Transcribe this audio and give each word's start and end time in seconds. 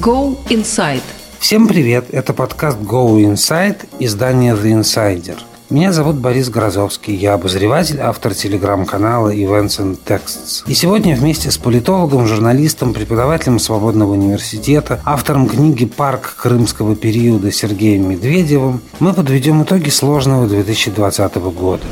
Go 0.00 0.38
Inside. 0.48 1.02
Всем 1.40 1.66
привет! 1.66 2.06
Это 2.12 2.32
подкаст 2.32 2.78
Go 2.78 3.16
Inside 3.20 3.78
издания 3.98 4.54
The 4.54 4.80
Insider. 4.80 5.38
Меня 5.70 5.92
зовут 5.92 6.16
Борис 6.16 6.50
Грозовский, 6.50 7.16
я 7.16 7.34
обозреватель, 7.34 7.98
автор 8.00 8.32
телеграм-канала 8.32 9.34
Events 9.34 9.80
and 9.80 9.98
Texts. 10.06 10.62
И 10.66 10.74
сегодня 10.74 11.16
вместе 11.16 11.50
с 11.50 11.58
политологом, 11.58 12.28
журналистом, 12.28 12.94
преподавателем 12.94 13.58
Свободного 13.58 14.12
университета, 14.12 15.00
автором 15.04 15.48
книги 15.48 15.84
«Парк 15.84 16.36
крымского 16.36 16.94
периода» 16.94 17.50
Сергеем 17.50 18.08
Медведевым 18.08 18.80
мы 19.00 19.12
подведем 19.12 19.64
итоги 19.64 19.88
сложного 19.88 20.46
2020 20.46 21.34
года. 21.36 21.82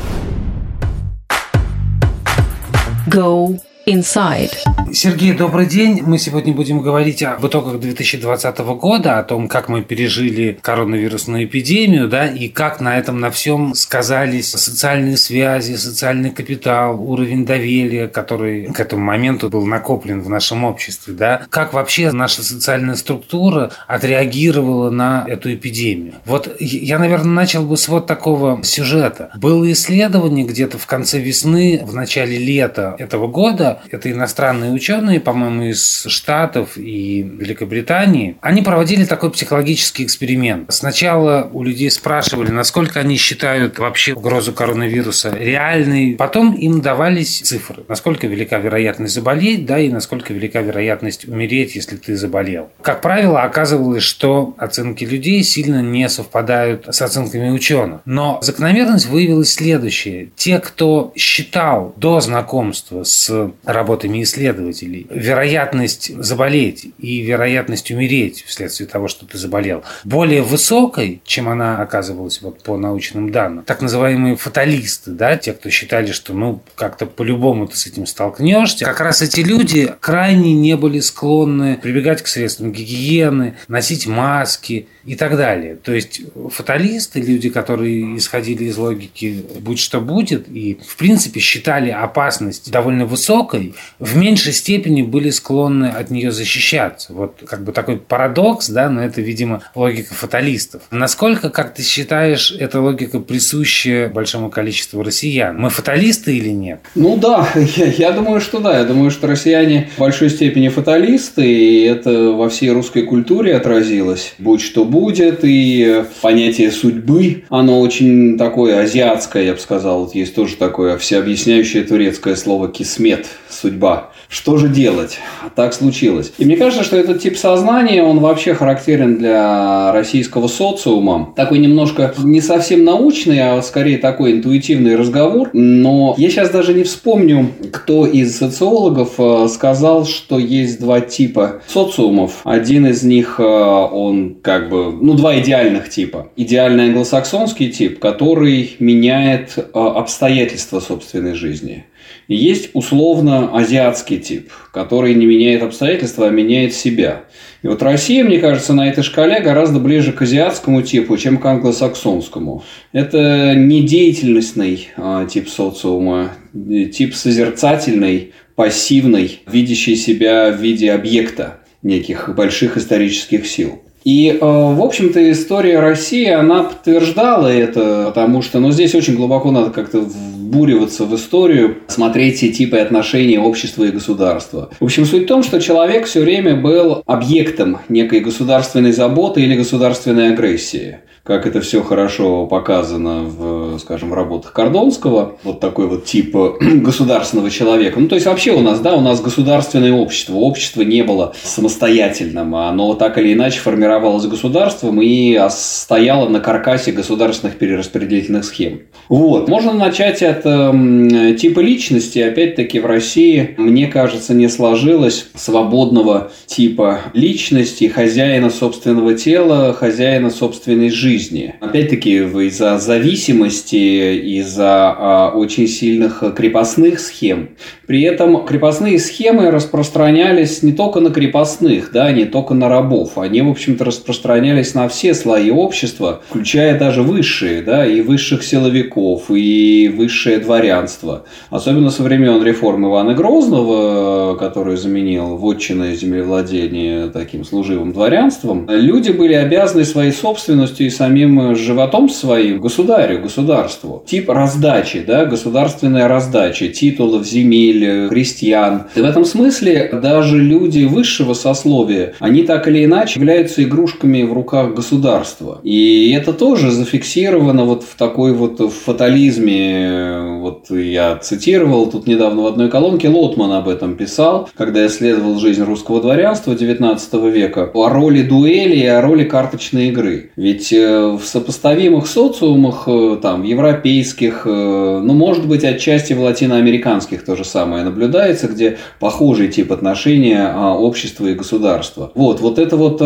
Go 3.09 3.59
Inside. 3.87 4.51
Сергей, 4.91 5.31
добрый 5.31 5.65
день. 5.65 6.01
Мы 6.05 6.17
сегодня 6.17 6.53
будем 6.53 6.81
говорить 6.81 7.23
об 7.23 7.45
итогах 7.45 7.79
2020 7.79 8.57
года, 8.59 9.19
о 9.19 9.23
том, 9.23 9.47
как 9.47 9.69
мы 9.69 9.81
пережили 9.81 10.59
коронавирусную 10.61 11.45
эпидемию, 11.45 12.09
да, 12.09 12.27
и 12.27 12.49
как 12.49 12.81
на 12.81 12.97
этом 12.97 13.19
на 13.21 13.31
всем 13.31 13.75
сказались 13.75 14.49
социальные 14.49 15.15
связи, 15.15 15.75
социальный 15.75 16.31
капитал, 16.31 17.01
уровень 17.01 17.45
доверия, 17.45 18.07
который 18.09 18.65
к 18.65 18.79
этому 18.79 19.05
моменту 19.05 19.49
был 19.49 19.65
накоплен 19.65 20.21
в 20.21 20.29
нашем 20.29 20.65
обществе, 20.65 21.13
да. 21.13 21.43
Как 21.49 21.73
вообще 21.73 22.11
наша 22.11 22.43
социальная 22.43 22.95
структура 22.95 23.71
отреагировала 23.87 24.89
на 24.89 25.23
эту 25.27 25.53
эпидемию. 25.53 26.15
Вот 26.25 26.57
я, 26.59 26.99
наверное, 26.99 27.31
начал 27.31 27.63
бы 27.63 27.77
с 27.77 27.87
вот 27.87 28.05
такого 28.05 28.61
сюжета. 28.63 29.31
Было 29.35 29.71
исследование 29.71 30.45
где-то 30.45 30.77
в 30.77 30.85
конце 30.87 31.19
весны, 31.19 31.81
в 31.85 31.93
начале 31.93 32.37
лета 32.37 32.95
этого 32.99 33.27
года, 33.27 33.76
это 33.91 34.11
иностранные 34.11 34.71
ученые, 34.71 35.19
по-моему, 35.19 35.63
из 35.63 36.05
Штатов 36.07 36.77
и 36.77 37.21
Великобритании. 37.21 38.37
Они 38.41 38.61
проводили 38.61 39.05
такой 39.05 39.31
психологический 39.31 40.03
эксперимент. 40.03 40.71
Сначала 40.71 41.49
у 41.51 41.63
людей 41.63 41.89
спрашивали, 41.91 42.51
насколько 42.51 42.99
они 42.99 43.17
считают 43.17 43.79
вообще 43.79 44.13
угрозу 44.13 44.53
коронавируса 44.53 45.35
реальной. 45.35 46.15
Потом 46.17 46.53
им 46.53 46.81
давались 46.81 47.41
цифры. 47.41 47.83
Насколько 47.87 48.27
велика 48.27 48.57
вероятность 48.57 49.13
заболеть, 49.13 49.65
да, 49.65 49.79
и 49.79 49.89
насколько 49.89 50.33
велика 50.33 50.61
вероятность 50.61 51.27
умереть, 51.27 51.75
если 51.75 51.97
ты 51.97 52.15
заболел. 52.15 52.69
Как 52.81 53.01
правило, 53.01 53.43
оказывалось, 53.43 54.03
что 54.03 54.55
оценки 54.57 55.03
людей 55.03 55.43
сильно 55.43 55.81
не 55.81 56.07
совпадают 56.09 56.85
с 56.89 57.01
оценками 57.01 57.49
ученых. 57.49 58.01
Но 58.05 58.39
закономерность 58.41 59.07
выявилась 59.07 59.53
следующее. 59.53 60.29
Те, 60.35 60.59
кто 60.59 61.13
считал 61.15 61.93
до 61.97 62.19
знакомства 62.19 63.03
с 63.03 63.51
работами 63.67 64.23
исследователей, 64.23 65.05
вероятность 65.09 66.11
заболеть 66.17 66.93
и 66.97 67.21
вероятность 67.21 67.91
умереть 67.91 68.43
вследствие 68.47 68.87
того, 68.87 69.07
что 69.07 69.25
ты 69.25 69.37
заболел, 69.37 69.83
более 70.03 70.41
высокой, 70.41 71.21
чем 71.25 71.49
она 71.49 71.81
оказывалась 71.81 72.41
вот 72.41 72.63
по 72.63 72.77
научным 72.77 73.31
данным. 73.31 73.65
Так 73.65 73.81
называемые 73.81 74.37
фаталисты, 74.37 75.11
да, 75.11 75.37
те, 75.37 75.53
кто 75.53 75.69
считали, 75.69 76.11
что 76.11 76.33
ну 76.33 76.61
как-то 76.75 77.05
по-любому 77.05 77.67
ты 77.67 77.75
с 77.75 77.87
этим 77.87 78.05
столкнешься, 78.05 78.85
как 78.85 79.01
раз 79.01 79.21
эти 79.21 79.41
люди 79.41 79.93
крайне 79.99 80.53
не 80.53 80.77
были 80.77 81.01
склонны 81.01 81.77
прибегать 81.77 82.21
к 82.21 82.27
средствам 82.27 82.71
гигиены, 82.71 83.57
носить 83.67 84.07
маски 84.07 84.87
и 85.05 85.15
так 85.15 85.37
далее. 85.37 85.75
То 85.75 85.93
есть 85.93 86.21
фаталисты, 86.51 87.21
люди, 87.21 87.49
которые 87.49 88.17
исходили 88.17 88.65
из 88.65 88.77
логики 88.77 89.43
«будь 89.59 89.79
что 89.79 90.01
будет» 90.01 90.47
и 90.49 90.79
в 90.85 90.97
принципе 90.97 91.39
считали 91.39 91.89
опасность 91.89 92.71
довольно 92.71 93.05
высокой, 93.05 93.56
высокой, 93.57 93.75
в 93.99 94.15
меньшей 94.15 94.53
степени 94.53 95.01
были 95.01 95.29
склонны 95.29 95.87
от 95.87 96.09
нее 96.09 96.31
защищаться. 96.31 97.13
Вот 97.13 97.41
как 97.45 97.63
бы 97.63 97.71
такой 97.71 97.97
парадокс, 97.97 98.69
да, 98.69 98.89
но 98.89 99.03
это, 99.03 99.21
видимо, 99.21 99.61
логика 99.75 100.13
фаталистов. 100.13 100.83
Насколько, 100.91 101.49
как 101.49 101.73
ты 101.73 101.83
считаешь, 101.83 102.51
эта 102.51 102.81
логика 102.81 103.19
присуща 103.19 104.11
большому 104.13 104.49
количеству 104.49 105.03
россиян? 105.03 105.57
Мы 105.57 105.69
фаталисты 105.69 106.37
или 106.37 106.49
нет? 106.49 106.81
Ну 106.95 107.17
да, 107.17 107.47
я, 107.75 107.85
я 107.85 108.11
думаю, 108.11 108.41
что 108.41 108.59
да. 108.59 108.77
Я 108.77 108.85
думаю, 108.85 109.11
что 109.11 109.27
россияне 109.27 109.89
в 109.95 109.99
большой 109.99 110.29
степени 110.29 110.69
фаталисты, 110.69 111.45
и 111.45 111.83
это 111.83 112.31
во 112.31 112.49
всей 112.49 112.71
русской 112.71 113.03
культуре 113.03 113.55
отразилось. 113.55 114.33
Будь 114.37 114.61
что 114.61 114.85
будет, 114.85 115.39
и 115.43 116.03
понятие 116.21 116.71
судьбы, 116.71 117.43
оно 117.49 117.81
очень 117.81 118.37
такое 118.37 118.81
азиатское, 118.81 119.43
я 119.43 119.53
бы 119.53 119.59
сказал. 119.59 120.05
Вот 120.05 120.15
есть 120.15 120.35
тоже 120.35 120.55
такое 120.55 120.97
всеобъясняющее 120.97 121.83
турецкое 121.83 122.35
слово 122.35 122.69
«кисмет», 122.69 123.27
судьба. 123.49 124.11
Что 124.29 124.57
же 124.57 124.67
делать? 124.67 125.19
Так 125.55 125.73
случилось. 125.73 126.33
И 126.37 126.45
мне 126.45 126.57
кажется, 126.57 126.83
что 126.83 126.97
этот 126.97 127.21
тип 127.21 127.37
сознания, 127.37 128.03
он 128.03 128.19
вообще 128.19 128.53
характерен 128.53 129.17
для 129.17 129.91
российского 129.93 130.47
социума. 130.47 131.33
Такой 131.35 131.59
немножко 131.59 132.13
не 132.17 132.41
совсем 132.41 132.83
научный, 132.83 133.39
а 133.39 133.61
скорее 133.61 133.97
такой 133.97 134.33
интуитивный 134.33 134.95
разговор. 134.95 135.49
Но 135.53 136.15
я 136.17 136.29
сейчас 136.29 136.49
даже 136.49 136.73
не 136.73 136.83
вспомню, 136.83 137.51
кто 137.71 138.05
из 138.05 138.37
социологов 138.37 139.13
э, 139.17 139.47
сказал, 139.49 140.05
что 140.05 140.39
есть 140.39 140.79
два 140.79 141.01
типа 141.01 141.61
социумов. 141.67 142.41
Один 142.43 142.87
из 142.87 143.03
них, 143.03 143.39
э, 143.39 143.43
он 143.43 144.35
как 144.41 144.69
бы, 144.69 144.91
ну, 144.91 145.13
два 145.13 145.39
идеальных 145.39 145.89
типа. 145.89 146.29
Идеальный 146.35 146.85
англосаксонский 146.85 147.71
тип, 147.71 147.99
который 147.99 148.75
меняет 148.79 149.53
э, 149.57 149.61
обстоятельства 149.73 150.79
собственной 150.79 151.33
жизни. 151.33 151.85
Есть 152.27 152.71
условно 152.73 153.55
азиатский 153.57 154.19
тип, 154.19 154.51
который 154.73 155.13
не 155.13 155.25
меняет 155.25 155.63
обстоятельства, 155.63 156.27
а 156.27 156.29
меняет 156.29 156.73
себя. 156.73 157.23
И 157.63 157.67
вот 157.67 157.81
Россия, 157.81 158.23
мне 158.23 158.39
кажется, 158.39 158.73
на 158.73 158.87
этой 158.87 159.03
шкале 159.03 159.39
гораздо 159.39 159.79
ближе 159.79 160.11
к 160.13 160.21
азиатскому 160.21 160.81
типу, 160.81 161.17
чем 161.17 161.37
к 161.37 161.45
англосаксонскому. 161.45 162.63
Это 162.91 163.55
не 163.55 163.81
деятельностный 163.81 164.89
а, 164.97 165.25
тип 165.25 165.49
социума, 165.49 166.33
тип 166.53 167.15
созерцательный, 167.15 168.33
пассивный, 168.55 169.41
видящий 169.47 169.95
себя 169.95 170.51
в 170.51 170.61
виде 170.61 170.91
объекта 170.91 171.59
неких 171.81 172.33
больших 172.35 172.77
исторических 172.77 173.47
сил. 173.47 173.81
И, 174.07 174.29
э, 174.29 174.37
в 174.39 174.81
общем-то, 174.81 175.33
история 175.33 175.81
России, 175.81 176.29
она 176.29 176.63
подтверждала 176.63 177.47
это, 177.47 178.05
потому 178.05 178.41
что, 178.41 178.59
ну, 178.59 178.71
здесь 178.71 178.95
очень 178.95 179.15
глубоко 179.17 179.51
надо 179.51 179.69
как-то 179.69 179.99
вбуриваться 179.99 181.03
в 181.03 181.13
историю, 181.13 181.79
смотреть 181.87 182.37
все 182.37 182.47
типы 182.47 182.77
отношений 182.77 183.37
общества 183.37 183.83
и 183.83 183.91
государства. 183.91 184.69
В 184.79 184.85
общем, 184.85 185.03
суть 185.03 185.23
в 185.23 185.27
том, 185.27 185.43
что 185.43 185.59
человек 185.59 186.05
все 186.05 186.21
время 186.21 186.55
был 186.55 187.03
объектом 187.05 187.79
некой 187.89 188.21
государственной 188.21 188.93
заботы 188.93 189.41
или 189.41 189.57
государственной 189.57 190.31
агрессии 190.31 190.99
как 191.27 191.45
это 191.45 191.59
все 191.59 191.83
хорошо 191.83 192.47
показано 192.47 193.23
в, 193.23 193.79
скажем, 193.79 194.13
работах 194.13 194.53
Кордонского, 194.53 195.35
вот 195.43 195.59
такой 195.59 195.87
вот 195.87 196.05
тип 196.05 196.33
государственного 196.61 197.51
человека. 197.51 197.99
Ну, 197.99 198.07
то 198.07 198.15
есть 198.15 198.25
вообще 198.25 198.53
у 198.53 198.61
нас, 198.61 198.79
да, 198.79 198.95
у 198.95 199.01
нас 199.01 199.21
государственное 199.21 199.91
общество. 199.91 200.35
Общество 200.35 200.83
не 200.83 201.03
было 201.03 201.33
самостоятельным, 201.43 202.55
оно 202.55 202.93
так 202.93 203.17
или 203.17 203.33
иначе 203.33 203.59
формировалось 203.59 203.96
государством 203.99 205.01
и 205.01 205.39
стояло 205.49 206.29
на 206.29 206.39
каркасе 206.39 206.91
государственных 206.91 207.57
перераспределительных 207.57 208.45
схем. 208.45 208.81
Вот. 209.09 209.47
Можно 209.47 209.73
начать 209.73 210.21
от 210.23 210.41
э, 210.45 211.35
типа 211.39 211.59
личности. 211.59 212.19
Опять-таки 212.19 212.79
в 212.79 212.85
России, 212.85 213.55
мне 213.57 213.87
кажется, 213.87 214.33
не 214.33 214.47
сложилось 214.47 215.29
свободного 215.35 216.31
типа 216.45 217.01
личности, 217.13 217.87
хозяина 217.87 218.49
собственного 218.49 219.13
тела, 219.13 219.73
хозяина 219.73 220.29
собственной 220.29 220.89
жизни. 220.89 221.55
Опять-таки, 221.61 222.17
из-за 222.17 222.77
зависимости, 222.79 224.37
из-за 224.39 224.95
а, 224.97 225.31
очень 225.35 225.67
сильных 225.67 226.23
крепостных 226.35 226.99
схем. 226.99 227.49
При 227.85 228.01
этом 228.01 228.45
крепостные 228.45 228.99
схемы 228.99 229.49
распространялись 229.51 230.61
не 230.63 230.73
только 230.73 230.99
на 230.99 231.09
крепостных, 231.09 231.91
да, 231.93 232.11
не 232.11 232.25
только 232.25 232.53
на 232.53 232.67
рабов. 232.67 233.17
Они, 233.17 233.41
в 233.41 233.49
общем-то, 233.49 233.85
распространялись 233.87 234.73
на 234.73 234.87
все 234.87 235.13
слои 235.13 235.49
общества, 235.49 236.21
включая 236.29 236.77
даже 236.77 237.01
высшие, 237.01 237.61
да, 237.61 237.85
и 237.85 238.01
высших 238.01 238.43
силовиков, 238.43 239.29
и 239.29 239.91
высшее 239.95 240.37
дворянство. 240.39 241.23
Особенно 241.49 241.89
со 241.89 242.03
времен 242.03 242.43
реформы 242.43 242.89
Ивана 242.89 243.13
Грозного, 243.13 244.35
который 244.35 244.77
заменил 244.77 245.37
вотчинное 245.37 245.95
землевладение 245.95 247.09
таким 247.09 247.43
служивым 247.43 247.93
дворянством, 247.93 248.67
люди 248.69 249.11
были 249.11 249.33
обязаны 249.33 249.85
своей 249.85 250.11
собственностью 250.11 250.85
и 250.87 250.89
самим 250.89 251.55
животом 251.55 252.09
своим 252.09 252.59
государю, 252.59 253.21
государству. 253.21 254.03
Тип 254.05 254.29
раздачи, 254.29 255.03
да, 255.05 255.25
государственная 255.25 256.07
раздача 256.07 256.67
титулов, 256.67 257.25
земель, 257.25 258.09
крестьян. 258.09 258.83
И 258.95 259.01
в 259.01 259.05
этом 259.05 259.25
смысле 259.25 259.89
даже 260.01 260.37
люди 260.37 260.85
высшего 260.85 261.33
сословия, 261.33 262.13
они 262.19 262.43
так 262.43 262.67
или 262.67 262.85
иначе 262.85 263.19
являются 263.19 263.61
игрушками 263.77 264.23
в 264.23 264.33
руках 264.33 264.73
государства. 264.73 265.59
И 265.63 266.11
это 266.11 266.33
тоже 266.33 266.71
зафиксировано 266.71 267.65
вот 267.65 267.83
в 267.83 267.95
такой 267.95 268.33
вот 268.33 268.59
фатализме. 268.73 270.39
Вот 270.41 270.69
я 270.71 271.15
цитировал 271.17 271.87
тут 271.87 272.07
недавно 272.07 272.41
в 272.43 272.47
одной 272.47 272.69
колонке, 272.69 273.09
Лотман 273.09 273.51
об 273.51 273.69
этом 273.69 273.95
писал, 273.95 274.49
когда 274.55 274.85
исследовал 274.87 275.39
жизнь 275.39 275.63
русского 275.63 276.01
дворянства 276.01 276.53
XIX 276.53 277.31
века, 277.31 277.69
о 277.73 277.89
роли 277.89 278.23
дуэли 278.23 278.75
и 278.75 278.85
о 278.85 279.01
роли 279.01 279.23
карточной 279.23 279.89
игры. 279.89 280.31
Ведь 280.35 280.73
э, 280.73 281.07
в 281.07 281.23
сопоставимых 281.23 282.07
социумах, 282.07 282.83
э, 282.87 283.17
там, 283.21 283.43
европейских, 283.43 284.43
э, 284.45 285.01
ну, 285.03 285.13
может 285.13 285.47
быть, 285.47 285.63
отчасти 285.63 286.13
в 286.13 286.21
латиноамериканских 286.21 287.23
то 287.23 287.35
же 287.35 287.45
самое 287.45 287.83
наблюдается, 287.83 288.47
где 288.47 288.77
похожий 288.99 289.49
тип 289.49 289.71
отношения 289.71 290.51
а, 290.53 290.73
общества 290.73 291.27
и 291.27 291.33
государства. 291.33 292.11
Вот, 292.15 292.39
вот 292.41 292.59
это 292.59 292.75
вот 292.77 293.01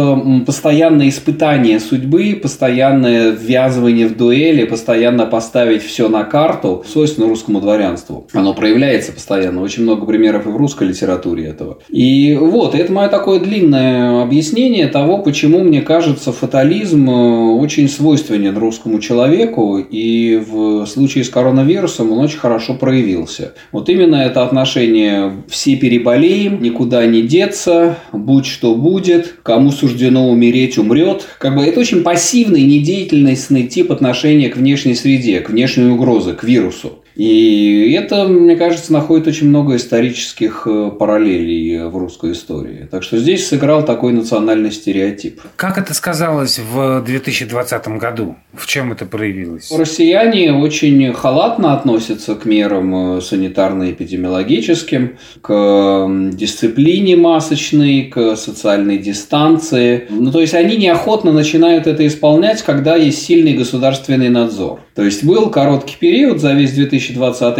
постоянное 0.51 1.07
испытание 1.07 1.79
судьбы, 1.79 2.37
постоянное 2.43 3.31
ввязывание 3.31 4.05
в 4.05 4.17
дуэли, 4.17 4.65
постоянно 4.65 5.25
поставить 5.25 5.81
все 5.81 6.09
на 6.09 6.25
карту, 6.25 6.83
свойственно 6.85 7.29
русскому 7.29 7.61
дворянству. 7.61 8.27
Оно 8.33 8.53
проявляется 8.53 9.13
постоянно. 9.13 9.61
Очень 9.61 9.83
много 9.83 10.05
примеров 10.05 10.47
и 10.47 10.49
в 10.49 10.57
русской 10.57 10.89
литературе 10.89 11.45
этого. 11.45 11.77
И 11.87 12.35
вот, 12.37 12.75
это 12.75 12.91
мое 12.91 13.07
такое 13.07 13.39
длинное 13.39 14.23
объяснение 14.23 14.87
того, 14.87 15.19
почему, 15.19 15.59
мне 15.59 15.81
кажется, 15.81 16.33
фатализм 16.33 17.09
э, 17.09 17.53
очень 17.53 17.87
свойственен 17.87 18.57
русскому 18.57 18.99
человеку, 18.99 19.77
и 19.77 20.35
в 20.35 20.85
случае 20.85 21.23
с 21.23 21.29
коронавирусом 21.29 22.11
он 22.11 22.19
очень 22.19 22.39
хорошо 22.39 22.73
проявился. 22.73 23.53
Вот 23.71 23.87
именно 23.87 24.17
это 24.17 24.43
отношение 24.43 25.31
«все 25.47 25.77
переболеем, 25.77 26.61
никуда 26.61 27.05
не 27.05 27.21
деться, 27.21 27.95
будь 28.11 28.45
что 28.45 28.75
будет, 28.75 29.35
кому 29.43 29.71
суждено 29.71 30.29
умереть, 30.29 30.40
умрет». 30.77 31.27
Как 31.37 31.55
бы 31.55 31.63
это 31.63 31.79
очень 31.79 32.03
пассивный, 32.03 32.63
недеятельностный 32.63 33.67
тип 33.67 33.91
отношения 33.91 34.49
к 34.49 34.57
внешней 34.57 34.95
среде, 34.95 35.39
к 35.41 35.49
внешней 35.49 35.85
угрозе, 35.85 36.33
к 36.33 36.43
вирусу. 36.43 37.00
И 37.15 37.93
это, 37.97 38.27
мне 38.27 38.55
кажется, 38.55 38.93
находит 38.93 39.27
очень 39.27 39.47
много 39.47 39.75
исторических 39.75 40.63
э, 40.65 40.91
параллелей 40.97 41.85
в 41.85 41.97
русской 41.97 42.31
истории. 42.31 42.87
Так 42.89 43.03
что 43.03 43.17
здесь 43.17 43.47
сыграл 43.47 43.83
такой 43.83 44.13
национальный 44.13 44.71
стереотип. 44.71 45.41
Как 45.55 45.77
это 45.77 45.93
сказалось 45.93 46.59
в 46.59 47.03
2020 47.05 47.87
году? 47.99 48.35
В 48.53 48.65
чем 48.65 48.91
это 48.91 49.05
проявилось? 49.05 49.71
Россияне 49.71 50.53
очень 50.53 51.13
халатно 51.13 51.73
относятся 51.73 52.35
к 52.35 52.45
мерам 52.45 53.17
э, 53.17 53.21
санитарно-эпидемиологическим, 53.21 55.17
к 55.41 56.07
дисциплине 56.31 57.17
масочной, 57.17 58.03
к 58.03 58.35
социальной 58.35 58.97
дистанции. 58.97 60.07
Ну, 60.09 60.31
то 60.31 60.39
есть 60.39 60.53
они 60.53 60.77
неохотно 60.77 61.33
начинают 61.33 61.87
это 61.87 62.07
исполнять, 62.07 62.61
когда 62.61 62.95
есть 62.95 63.23
сильный 63.23 63.53
государственный 63.53 64.29
надзор. 64.29 64.79
То 64.95 65.03
есть 65.03 65.23
был 65.23 65.49
короткий 65.49 65.97
период 65.99 66.39
за 66.39 66.53
весь 66.53 66.71
2020 66.71 67.00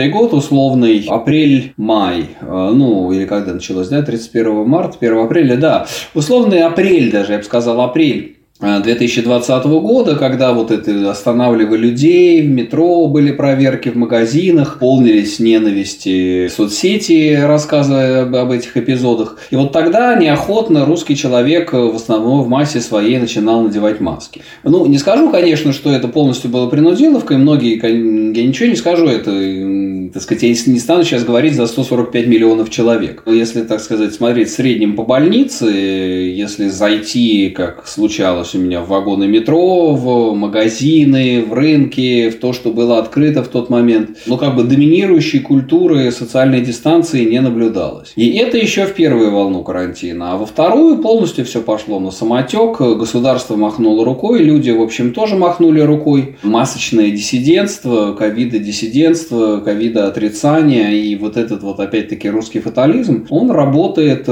год, 0.10 0.34
условный 0.34 1.06
апрель-май, 1.08 2.26
э, 2.42 2.72
ну 2.74 3.12
или 3.12 3.26
когда 3.26 3.54
началось, 3.54 3.90
да, 3.90 4.02
31 4.02 4.68
марта, 4.68 4.98
1 5.00 5.18
апреля, 5.18 5.58
да, 5.58 5.88
условный 6.14 6.62
апрель 6.62 7.12
даже, 7.12 7.34
я 7.34 7.38
бы 7.40 7.44
сказал, 7.44 7.82
апрель 7.82 8.41
2020 8.62 9.66
года, 9.66 10.16
когда 10.16 10.54
вот 10.54 10.69
это 10.69 11.10
останавливали 11.10 11.78
людей, 11.78 12.42
в 12.44 12.50
метро 12.50 13.08
были 13.08 13.31
проверки, 13.31 13.90
в 13.90 13.96
магазинах, 13.96 14.78
полнились 14.80 15.40
ненависти 15.40 16.48
соцсети, 16.48 17.40
рассказывая 17.42 18.22
об 18.22 18.52
этих 18.52 18.78
эпизодах. 18.78 19.38
И 19.50 19.56
вот 19.56 19.72
тогда 19.72 20.16
неохотно 20.16 20.86
русский 20.86 21.16
человек 21.16 21.74
в 21.74 21.96
основном 21.96 22.44
в 22.44 22.48
массе 22.48 22.81
своей 22.81 23.18
начинал 23.18 23.63
надевать 23.63 24.00
маски. 24.00 24.44
Ну, 24.64 24.86
не 24.86 25.00
скажу, 25.00 25.31
конечно, 25.31 25.74
что 25.74 25.92
это 25.92 26.07
полностью 26.07 26.52
было 26.52 26.68
принудиловкой, 26.68 27.38
многие, 27.38 27.80
я 27.81 28.46
ничего 28.46 28.69
не 28.69 28.75
скажу, 28.75 29.07
это, 29.07 30.12
так 30.14 30.22
сказать, 30.22 30.44
я 30.44 30.50
не 30.50 30.80
стану 30.80 31.04
сейчас 31.04 31.24
говорить 31.24 31.56
за 31.56 31.66
145 31.66 32.28
миллионов 32.28 32.69
человек. 32.69 33.24
Если, 33.25 33.64
так 33.64 33.81
сказать, 33.81 34.14
смотреть 34.14 34.50
в 34.50 34.54
среднем 34.54 34.96
по 34.96 35.04
больнице, 35.04 35.66
если 35.66 36.68
зайти, 36.68 37.50
как 37.50 37.88
случалось 37.88 38.50
у 38.56 38.59
меня 38.59 38.81
в 38.81 38.89
вагоны 38.89 39.27
метро, 39.27 39.94
в 39.95 40.33
магазины, 40.33 41.44
в 41.48 41.53
рынки, 41.53 42.30
в 42.30 42.39
то, 42.39 42.53
что 42.53 42.71
было 42.71 43.00
открыто 43.00 43.44
в 43.44 43.48
тот 43.48 43.69
момент. 43.69 44.18
Но 44.27 44.38
как 44.38 44.56
бы 44.56 44.63
доминирующей 44.63 45.39
культуры 45.39 46.12
социальной 46.12 46.62
дистанции 46.62 47.25
не 47.25 47.42
наблюдалось. 47.42 48.13
И 48.15 48.30
это 48.38 48.57
еще 48.57 48.86
в 48.86 48.94
первую 48.94 49.31
волну 49.31 49.63
карантина. 49.63 50.33
А 50.33 50.38
во 50.38 50.45
вторую 50.45 51.00
полностью 51.00 51.45
все 51.45 51.62
пошло 51.62 52.00
на 52.00 52.12
самотек. 52.12 52.80
Государство 52.80 53.56
махнуло 53.56 54.06
рукой, 54.06 54.44
люди, 54.44 54.71
в 54.71 54.81
общем, 54.81 55.13
тоже 55.13 55.36
махнули 55.36 55.81
рукой. 55.81 56.36
Масочное 56.44 57.12
диссидентство, 57.12 58.13
ковида-диссидентство, 58.13 59.59
ковида-отрицание 59.59 60.95
и 60.97 61.15
вот 61.15 61.38
этот 61.38 61.63
вот 61.63 61.80
опять-таки 61.80 62.30
русский 62.30 62.59
фатализм, 62.59 63.27
он 63.30 63.51
работает 63.51 64.25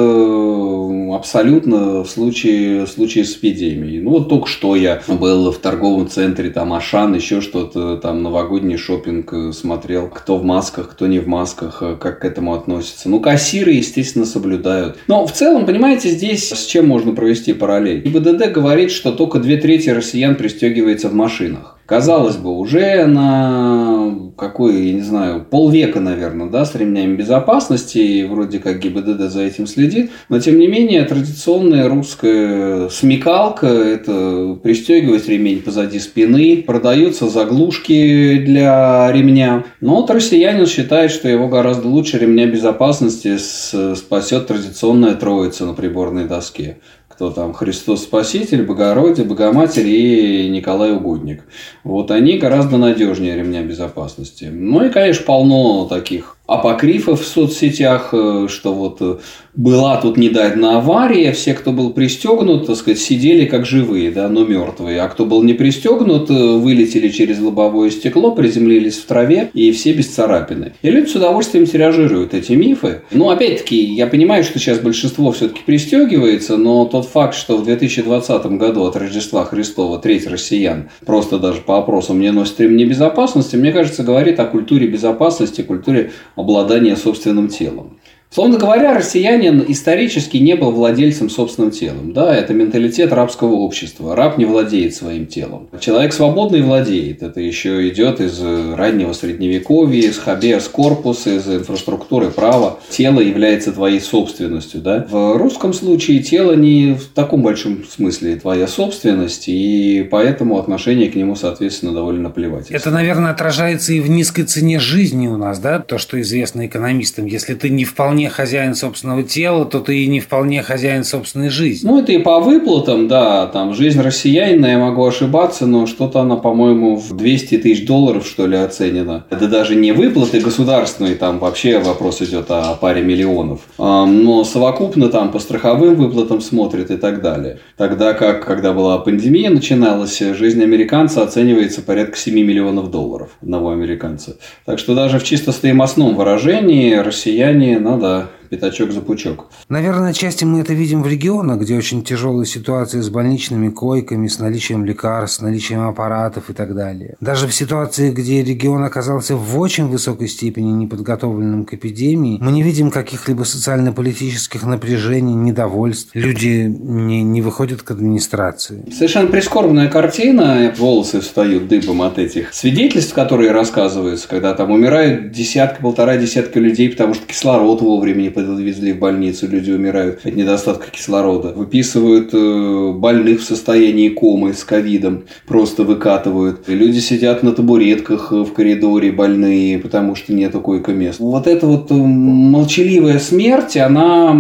абсолютно 1.14 2.04
в 2.04 2.10
случае, 2.10 2.86
в 2.86 2.90
случае 2.90 3.26
с 3.26 3.36
эпидемией. 3.38 4.02
Ну, 4.02 4.12
вот 4.12 4.30
только 4.30 4.48
что 4.48 4.76
я 4.76 5.02
был 5.08 5.52
в 5.52 5.58
торговом 5.58 6.08
центре, 6.08 6.50
там, 6.50 6.74
Ашан, 6.74 7.14
еще 7.16 7.42
что-то, 7.42 7.98
там, 7.98 8.24
новогодний 8.24 8.78
шопинг 8.78 9.34
э, 9.34 9.52
смотрел, 9.54 10.10
кто 10.10 10.38
в 10.38 10.44
масках, 10.44 10.92
кто 10.92 11.08
не 11.08 11.20
в 11.20 11.28
масках, 11.28 11.82
э, 11.82 11.96
как 12.00 12.20
к 12.20 12.26
этому 12.26 12.54
относятся. 12.54 13.10
Ну, 13.10 13.20
кассиры, 13.20 13.72
естественно, 13.72 14.26
соблюдают. 14.26 14.98
Но 15.08 15.26
в 15.26 15.32
целом, 15.32 15.66
понимаете, 15.66 16.10
здесь 16.10 16.50
с 16.50 16.66
чем 16.66 16.88
можно 16.88 17.14
провести 17.14 17.54
параллель? 17.54 18.08
ИБДД 18.08 18.52
говорит, 18.52 18.92
что 18.92 19.12
только 19.12 19.40
две 19.40 19.58
трети 19.58 19.90
россиян 19.90 20.36
пристегивается 20.36 21.10
в 21.10 21.14
машинах. 21.14 21.79
Казалось 21.90 22.36
бы, 22.38 22.56
уже 22.56 23.08
на 23.08 24.32
какой, 24.38 24.90
я 24.90 24.94
не 24.94 25.02
знаю, 25.02 25.44
полвека, 25.44 26.00
наверное, 26.00 26.48
да, 26.48 26.64
с 26.64 26.76
ремнями 26.76 27.16
безопасности, 27.16 27.98
и 27.98 28.24
вроде 28.26 28.60
как 28.60 28.78
ГИБДД 28.78 29.32
за 29.32 29.42
этим 29.42 29.66
следит, 29.66 30.12
но 30.30 30.40
тем 30.40 30.60
не 30.60 30.68
менее 30.68 31.04
традиционная 31.06 31.90
русская 31.90 32.90
смекалка– 32.90 33.66
это 33.68 34.60
пристегивать 34.62 35.28
ремень 35.28 35.64
позади 35.64 35.98
спины, 35.98 36.64
продаются 36.66 37.28
заглушки 37.28 38.38
для 38.38 39.12
ремня, 39.12 39.64
но 39.82 39.96
вот 39.96 40.12
россиянин 40.12 40.68
считает, 40.68 41.10
что 41.10 41.28
его 41.28 41.48
гораздо 41.48 41.88
лучше 41.88 42.20
ремня 42.20 42.46
безопасности 42.46 43.38
спасет 43.40 44.46
традиционная 44.46 45.16
троица 45.16 45.66
на 45.66 45.74
приборной 45.74 46.26
доске 46.26 46.78
кто 47.20 47.32
там 47.32 47.52
Христос 47.52 48.04
Спаситель, 48.04 48.64
Богородие, 48.64 49.26
Богоматерь 49.26 49.88
и 49.88 50.48
Николай 50.48 50.94
Угодник. 50.94 51.44
Вот 51.84 52.12
они 52.12 52.38
гораздо 52.38 52.78
надежнее 52.78 53.36
ремня 53.36 53.62
безопасности. 53.62 54.46
Ну 54.46 54.86
и, 54.86 54.90
конечно, 54.90 55.26
полно 55.26 55.86
таких 55.86 56.38
апокрифов 56.50 57.22
в 57.22 57.28
соцсетях, 57.28 58.10
э, 58.12 58.48
что 58.50 58.74
вот 58.74 58.98
э, 59.02 59.18
была 59.56 59.98
тут 59.98 60.18
недавно 60.18 60.78
авария, 60.78 61.34
все, 61.34 61.54
кто 61.54 61.72
был 61.72 61.92
пристегнут, 61.92 62.68
так 62.68 62.78
сказать, 62.78 63.00
сидели 63.00 63.46
как 63.46 63.66
живые, 63.66 64.10
да, 64.10 64.30
но 64.30 64.46
мертвые. 64.46 65.02
А 65.02 65.08
кто 65.10 65.26
был 65.26 65.44
не 65.44 65.54
пристегнут, 65.54 66.30
э, 66.30 66.34
вылетели 66.34 67.10
через 67.10 67.40
лобовое 67.40 67.90
стекло, 67.90 68.32
приземлились 68.32 68.98
в 68.98 69.06
траве, 69.06 69.52
и 69.54 69.72
все 69.72 69.94
без 69.94 70.08
царапины. 70.08 70.74
И 70.82 70.90
люди 70.90 71.10
с 71.10 71.16
удовольствием 71.16 71.66
тиражируют 71.66 72.34
эти 72.34 72.54
мифы. 72.54 73.02
Ну, 73.12 73.30
опять-таки, 73.30 73.76
я 73.76 74.08
понимаю, 74.08 74.44
что 74.44 74.60
сейчас 74.60 74.80
большинство 74.80 75.32
все-таки 75.32 75.62
пристегивается, 75.66 76.56
но 76.56 76.86
тот 76.86 77.06
факт, 77.06 77.36
что 77.36 77.58
в 77.58 77.66
2020 77.66 78.46
году 78.58 78.86
от 78.86 78.96
Рождества 78.96 79.46
Христова 79.46 80.00
треть 80.00 80.26
россиян 80.26 80.90
просто 81.06 81.38
даже 81.38 81.62
по 81.62 81.78
опросам 81.78 82.20
не 82.20 82.32
носит 82.32 82.60
ремни 82.60 82.86
безопасности, 82.86 83.56
мне 83.56 83.72
кажется, 83.72 84.04
говорит 84.04 84.40
о 84.40 84.46
культуре 84.46 84.88
безопасности, 84.88 85.62
культуре 85.62 86.12
обладания 86.40 86.96
собственным 86.96 87.48
телом. 87.48 88.00
Словно 88.32 88.60
говоря, 88.60 88.94
россиянин 88.94 89.66
исторически 89.68 90.38
не 90.38 90.56
был 90.56 90.72
владельцем 90.72 91.32
собственным 91.32 91.72
телом. 91.72 92.14
Да, 92.14 92.36
это 92.36 92.54
менталитет 92.54 93.12
рабского 93.12 93.54
общества. 93.54 94.16
Раб 94.16 94.38
не 94.38 94.46
владеет 94.46 94.94
своим 94.94 95.26
телом. 95.26 95.68
Человек 95.80 96.14
свободный 96.14 96.62
владеет. 96.62 97.24
Это 97.24 97.42
еще 97.42 97.90
идет 97.90 98.22
из 98.22 98.40
раннего 98.40 99.14
средневековья, 99.14 100.08
из 100.08 100.20
хабеас 100.20 100.68
корпус, 100.68 101.26
из 101.26 101.48
инфраструктуры 101.48 102.30
права. 102.30 102.80
Тело 102.92 103.20
является 103.20 103.72
твоей 103.72 104.00
собственностью. 104.00 104.82
Да? 104.82 105.08
В 105.10 105.36
русском 105.36 105.74
случае 105.74 106.20
тело 106.20 106.54
не 106.54 106.94
в 106.94 107.08
таком 107.08 107.42
большом 107.42 107.84
смысле 107.84 108.36
твоя 108.36 108.68
собственность, 108.68 109.46
и 109.48 110.08
поэтому 110.10 110.60
отношение 110.60 111.10
к 111.10 111.16
нему, 111.16 111.36
соответственно, 111.36 111.94
довольно 111.94 112.30
плевать. 112.30 112.70
Это, 112.70 112.92
наверное, 112.92 113.32
отражается 113.32 113.92
и 113.94 114.00
в 114.00 114.10
низкой 114.10 114.44
цене 114.44 114.80
жизни 114.80 115.28
у 115.28 115.38
нас, 115.38 115.58
да, 115.58 115.80
то, 115.80 115.98
что 115.98 116.22
известно 116.22 116.68
экономистам. 116.68 117.26
Если 117.26 117.56
ты 117.56 117.70
не 117.70 117.86
вполне 117.86 118.19
вполне 118.20 118.30
хозяин 118.30 118.76
собственного 118.76 119.24
тела, 119.24 119.66
то 119.66 119.80
ты 119.80 120.04
и 120.04 120.08
не 120.08 120.20
вполне 120.20 120.62
хозяин 120.62 121.06
собственной 121.06 121.50
жизни. 121.50 121.88
Ну, 121.88 122.02
это 122.02 122.12
и 122.12 122.18
по 122.18 122.40
выплатам, 122.40 123.08
да, 123.08 123.48
там 123.48 123.74
жизнь 123.74 124.02
россиянина, 124.02 124.66
я 124.66 124.78
могу 124.78 125.06
ошибаться, 125.06 125.66
но 125.66 125.86
что-то 125.86 126.20
она, 126.20 126.36
по-моему, 126.36 126.98
в 126.98 127.16
200 127.16 127.60
тысяч 127.60 127.86
долларов, 127.86 128.28
что 128.28 128.46
ли, 128.46 128.58
оценена. 128.58 129.24
Это 129.30 129.48
даже 129.48 129.76
не 129.76 129.94
выплаты 129.94 130.42
государственные, 130.42 131.16
там 131.16 131.40
вообще 131.40 131.80
вопрос 131.80 132.22
идет 132.22 132.48
о 132.50 132.76
паре 132.76 133.02
миллионов. 133.02 133.62
Но 133.78 134.44
совокупно 134.44 135.08
там 135.08 135.32
по 135.32 135.40
страховым 135.40 135.96
выплатам 135.96 136.42
смотрят 136.42 136.92
и 136.92 136.98
так 136.98 137.22
далее. 137.22 137.60
Тогда 137.78 138.14
как, 138.14 138.46
когда 138.46 138.74
была 138.74 138.98
пандемия 138.98 139.50
начиналась, 139.50 140.20
жизнь 140.20 140.62
американца 140.62 141.24
оценивается 141.24 141.82
порядка 141.82 142.18
7 142.18 142.36
миллионов 142.36 142.92
долларов 142.92 143.30
одного 143.42 143.70
американца. 143.70 144.36
Так 144.66 144.80
что 144.80 144.94
даже 144.94 145.20
в 145.20 145.24
чисто 145.24 145.52
стоимостном 145.54 146.16
выражении 146.16 146.96
россияне, 146.96 147.80
ну 147.80 147.98
да, 147.98 148.09
the 148.10 148.39
пятачок 148.50 148.92
за 148.92 149.02
пучок. 149.02 149.48
Наверное, 149.70 150.14
части 150.14 150.44
мы 150.46 150.62
это 150.62 150.74
видим 150.74 151.04
в 151.04 151.08
регионах, 151.08 151.62
где 151.62 151.78
очень 151.78 152.04
тяжелые 152.04 152.46
ситуации 152.46 153.02
с 153.02 153.10
больничными 153.10 153.70
койками, 153.70 154.28
с 154.28 154.40
наличием 154.40 154.86
лекарств, 154.86 155.40
с 155.40 155.42
наличием 155.42 155.88
аппаратов 155.88 156.50
и 156.50 156.54
так 156.54 156.76
далее. 156.76 157.16
Даже 157.22 157.48
в 157.48 157.54
ситуации, 157.54 158.12
где 158.12 158.44
регион 158.44 158.84
оказался 158.84 159.36
в 159.36 159.60
очень 159.60 159.88
высокой 159.88 160.28
степени 160.28 160.72
неподготовленным 160.72 161.66
к 161.66 161.74
эпидемии, 161.74 162.38
мы 162.42 162.52
не 162.52 162.64
видим 162.64 162.92
каких-либо 162.92 163.44
социально-политических 163.44 164.64
напряжений, 164.64 165.34
недовольств. 165.34 166.12
Люди 166.14 166.66
не, 166.68 167.24
не 167.24 167.42
выходят 167.42 167.82
к 167.82 167.92
администрации. 167.92 168.86
Совершенно 168.92 169.28
прискорбная 169.28 169.90
картина. 169.90 170.74
Волосы 170.78 171.22
встают 171.22 171.68
дыбом 171.68 172.02
от 172.02 172.18
этих 172.18 172.54
свидетельств, 172.54 173.14
которые 173.14 173.52
рассказываются, 173.52 174.28
когда 174.28 174.54
там 174.54 174.72
умирают 174.72 175.32
десятка, 175.32 175.82
полтора 175.82 176.18
десятка 176.18 176.60
людей, 176.60 176.90
потому 176.90 177.14
что 177.14 177.26
кислород 177.26 177.82
вовремя 177.82 178.22
не 178.22 178.30
подвезли 178.44 178.94
в 178.94 179.00
больницу, 179.00 179.48
люди 179.48 179.72
умирают 179.72 180.20
от 180.24 180.36
недостатка 180.36 180.90
кислорода. 180.92 181.54
Выписывают 181.56 182.34
э, 182.34 182.92
больных 182.94 183.42
в 183.42 183.44
состоянии 183.44 184.10
комы 184.10 184.54
с 184.54 184.64
ковидом, 184.64 185.26
просто 185.48 185.84
выкатывают. 185.84 186.68
Люди 186.68 187.00
сидят 187.00 187.44
на 187.44 187.52
табуретках 187.52 188.32
в 188.32 188.52
коридоре 188.54 189.12
больные, 189.12 189.80
потому 189.80 190.16
что 190.16 190.34
нет 190.34 190.54
койко-мест. 190.54 191.20
Вот 191.20 191.48
эта 191.48 191.68
вот 191.68 191.92
э, 191.92 191.94
молчаливая 191.94 193.20
смерть, 193.20 193.78
она, 193.78 194.32